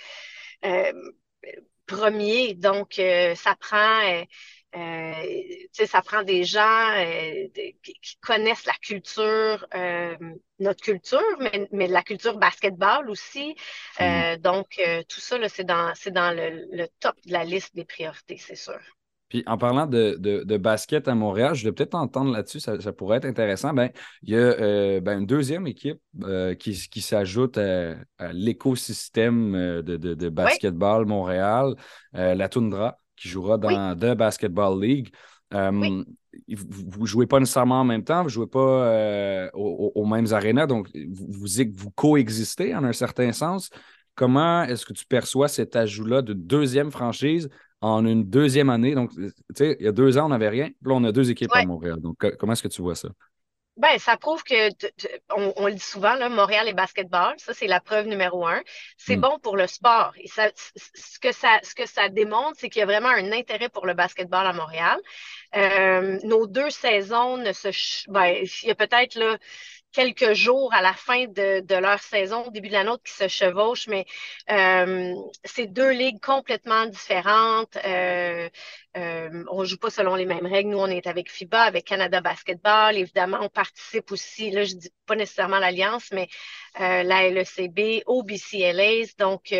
[1.86, 2.54] premiers.
[2.54, 3.00] Donc,
[3.36, 4.24] ça prend
[4.76, 7.48] euh, ça prend des gens euh,
[7.82, 10.14] qui, connaissent la culture, euh,
[10.60, 13.56] notre culture, mais, mais, la culture basketball aussi.
[13.98, 14.36] Mm.
[14.36, 18.78] donc, tout ça, c'est dans, dans le, top de la liste des priorités, c'est sûr.
[19.28, 23.18] Puis en parlant de, de, basket à Montréal, je vais peut-être entendre là-dessus, ça, pourrait
[23.18, 23.72] être intéressant.
[23.72, 23.90] Ben,
[24.22, 26.00] il y a ben, une deuxième équipe
[26.58, 31.76] qui, qui s'ajoute à, l'écosystème de, de, basketball Montréal,
[32.12, 35.12] la Toundra qui jouera dans The Basketball League.
[35.52, 40.66] Vous ne jouez pas nécessairement en même temps, vous ne jouez pas aux, mêmes arénas,
[40.66, 43.70] donc vous, vous, vous coexistez en un certain sens.
[44.14, 47.48] Comment est-ce que tu perçois cet ajout-là de deuxième franchise
[47.80, 48.94] en une deuxième année?
[48.94, 50.68] Donc, tu sais, il y a deux ans, on n'avait rien.
[50.82, 52.00] Là, on a deux équipes à Montréal.
[52.00, 53.08] Donc, comment est-ce que tu vois ça?
[53.76, 54.68] Ben, ça prouve que,
[55.34, 58.60] on, le dit souvent, là, Montréal et basketball, ça, c'est la preuve numéro un.
[58.98, 59.20] C'est hmm.
[59.20, 60.12] bon pour le sport.
[60.16, 63.32] Et ça, ce, que ça, ce que ça démontre, c'est qu'il y a vraiment un
[63.32, 64.98] intérêt pour le basketball à Montréal.
[65.56, 67.70] Euh, nos deux saisons ne se.
[68.10, 69.38] Ben, il y a peut-être là
[69.92, 73.28] quelques jours à la fin de, leur saison, au début de la nôtre, qui se
[73.28, 74.06] chevauchent, mais
[74.50, 75.14] euh,
[75.44, 77.76] c'est deux ligues complètement différentes.
[77.84, 78.48] Euh,
[78.96, 80.70] euh, on ne joue pas selon les mêmes règles.
[80.70, 82.96] Nous, on est avec FIBA, avec Canada Basketball.
[82.96, 86.28] Évidemment, on participe aussi, là, je dis pas nécessairement l'Alliance, mais
[86.78, 89.14] la LECB, au BCLAs.
[89.18, 89.52] Donc,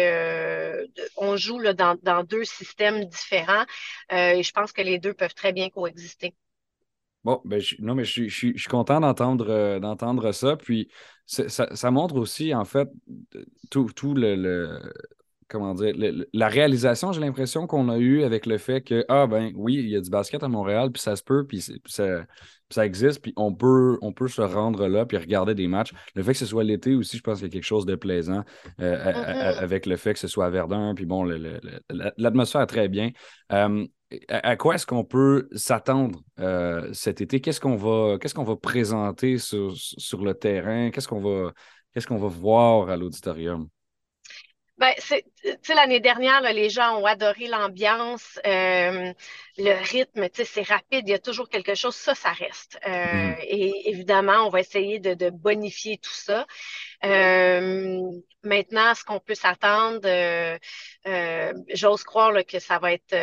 [1.16, 3.64] on joue là, dans, dans, deux systèmes différents
[4.10, 6.34] et je pense que les deux peuvent très bien coexister.
[7.22, 10.56] Bon, ben, non, mais je, suis content d'entendre euh, d'entendre ça.
[10.56, 10.88] Puis
[11.26, 12.88] ça, montre aussi, en fait,
[13.70, 14.80] tout, le,
[15.48, 15.94] comment dire,
[16.32, 19.90] la réalisation, j'ai l'impression qu'on a eu avec le fait que, ah ben oui, il
[19.90, 22.24] y a du basket à Montréal, puis ça se peut, puis, ça,
[22.70, 25.92] ça, existe, puis on peut, on peut se rendre là, puis regarder des matchs.
[26.14, 27.96] Le fait que ce soit l'été aussi, je pense qu'il y a quelque chose de
[27.96, 28.44] plaisant
[28.80, 29.58] euh, mm-hmm.
[29.58, 31.22] avec le fait que ce soit à Verdun, puis bon,
[32.16, 33.10] l'atmosphère est très bien.
[33.52, 33.86] Euh,
[34.28, 37.40] à quoi est-ce qu'on peut s'attendre euh, cet été?
[37.40, 40.90] Qu'est-ce qu'on va, qu'est-ce qu'on va présenter sur, sur le terrain?
[40.90, 41.52] Qu'est-ce qu'on va,
[41.92, 43.68] qu'est-ce qu'on va voir à l'auditorium?
[44.78, 44.94] Ben,
[45.74, 49.12] l'année dernière, les gens ont adoré l'ambiance, euh,
[49.58, 52.78] le rythme, c'est rapide, il y a toujours quelque chose, ça, ça reste.
[52.86, 53.36] Euh, mm.
[53.42, 56.46] Et évidemment, on va essayer de, bonifier tout ça.
[58.42, 60.08] maintenant, ce qu'on peut s'attendre,
[61.74, 63.14] j'ose croire que ça va être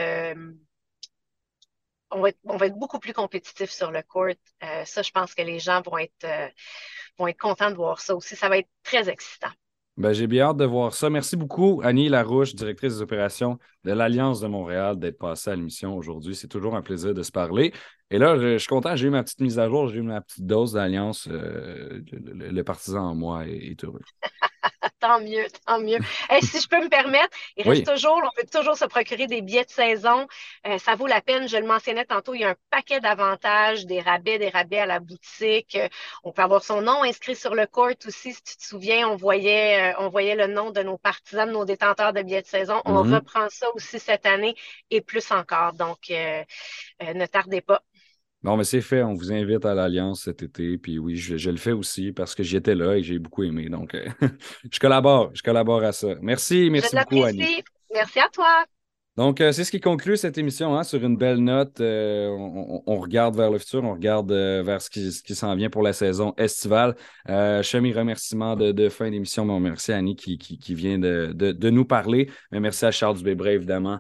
[2.12, 4.28] on va, être, beaucoup plus compétitif sur le court.
[4.64, 6.48] Euh, ça, je pense que les gens vont être, euh,
[7.18, 8.36] vont être contents de voir ça aussi.
[8.36, 9.52] Ça va être très excitant.
[9.98, 11.10] Ben, j'ai bien hâte de voir ça.
[11.10, 15.98] Merci beaucoup, Annie Larouche, directrice des opérations de l'Alliance de Montréal, d'être passée à l'émission
[15.98, 16.36] aujourd'hui.
[16.36, 17.74] C'est toujours un plaisir de se parler.
[18.12, 20.22] Et là, je, suis content, j'ai eu ma petite mise à jour, j'ai eu ma
[20.22, 21.28] petite dose d'Alliance.
[21.32, 24.02] Euh, le, partisan en moi est heureux.
[25.00, 26.00] tant mieux, tant mieux.
[26.42, 29.66] Si je peux me permettre, il reste toujours, on peut toujours se procurer des billets
[29.66, 30.28] de saison.
[30.66, 31.48] Euh, ça vaut la peine.
[31.48, 34.86] Je le mentionnais tantôt, il y a un paquet d'avantages, des rabais, des rabais à
[34.86, 35.78] la boutique.
[36.24, 38.34] on peut avoir son nom inscrit sur le court aussi.
[38.34, 41.54] Si tu te souviens, on voyait, euh, on voyait le nom de nos partisans, de
[41.54, 42.82] nos détenteurs de billets de saison.
[42.86, 43.16] On mm-hmm.
[43.16, 44.56] reprend ça aussi cette année
[44.90, 45.74] et plus encore.
[45.74, 46.44] Donc, euh,
[47.02, 47.82] ne tardez pas.
[48.48, 49.04] Bon, mais c'est fait.
[49.04, 50.78] On vous invite à l'Alliance cet été.
[50.78, 53.68] Puis oui, je, le fais aussi parce que j'étais là et j'ai beaucoup aimé.
[53.68, 54.08] Donc, euh,
[54.72, 55.32] je collabore.
[55.34, 56.16] Je collabore à ça.
[56.22, 56.70] Merci.
[56.72, 57.62] Merci beaucoup, Annie.
[57.94, 58.64] Merci à toi.
[59.18, 61.82] Donc, euh, c'est ce qui conclut cette émission hein, sur une belle note.
[61.82, 62.30] Euh,
[62.86, 65.92] on, regarde vers le futur, on regarde euh, vers ce qui, s'en vient pour la
[65.92, 66.96] saison estivale.
[67.28, 69.60] mes remerciements de, fin d'émission.
[69.60, 72.30] merci à Annie qui, vient de, de, nous parler.
[72.52, 74.00] Mais merci à Charles Dubébré, évidemment,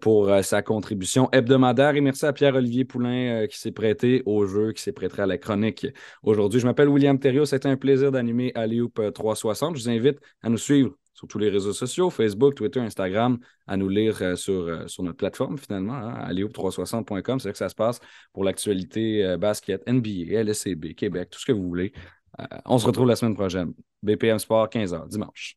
[0.00, 1.94] pour sa contribution hebdomadaire.
[1.94, 5.38] Et merci à Pierre-Olivier Poulain qui s'est prêté au jeu, qui s'est prêté à la
[5.38, 5.86] chronique
[6.24, 6.58] aujourd'hui.
[6.58, 7.44] Je m'appelle William Thériault.
[7.44, 9.76] C'était un plaisir d'animer Alioop 360.
[9.76, 13.76] Je vous invite à nous suivre sur tous les réseaux sociaux, Facebook, Twitter, Instagram, à
[13.76, 17.58] nous lire euh, sur, euh, sur notre plateforme finalement, hein, à 360com C'est là que
[17.58, 17.98] ça se passe
[18.32, 21.92] pour l'actualité euh, basket, NBA, LSCB, Québec, tout ce que vous voulez.
[22.66, 23.72] on se retrouve la semaine prochaine.
[24.00, 25.56] BPM Sport, 15h, dimanche.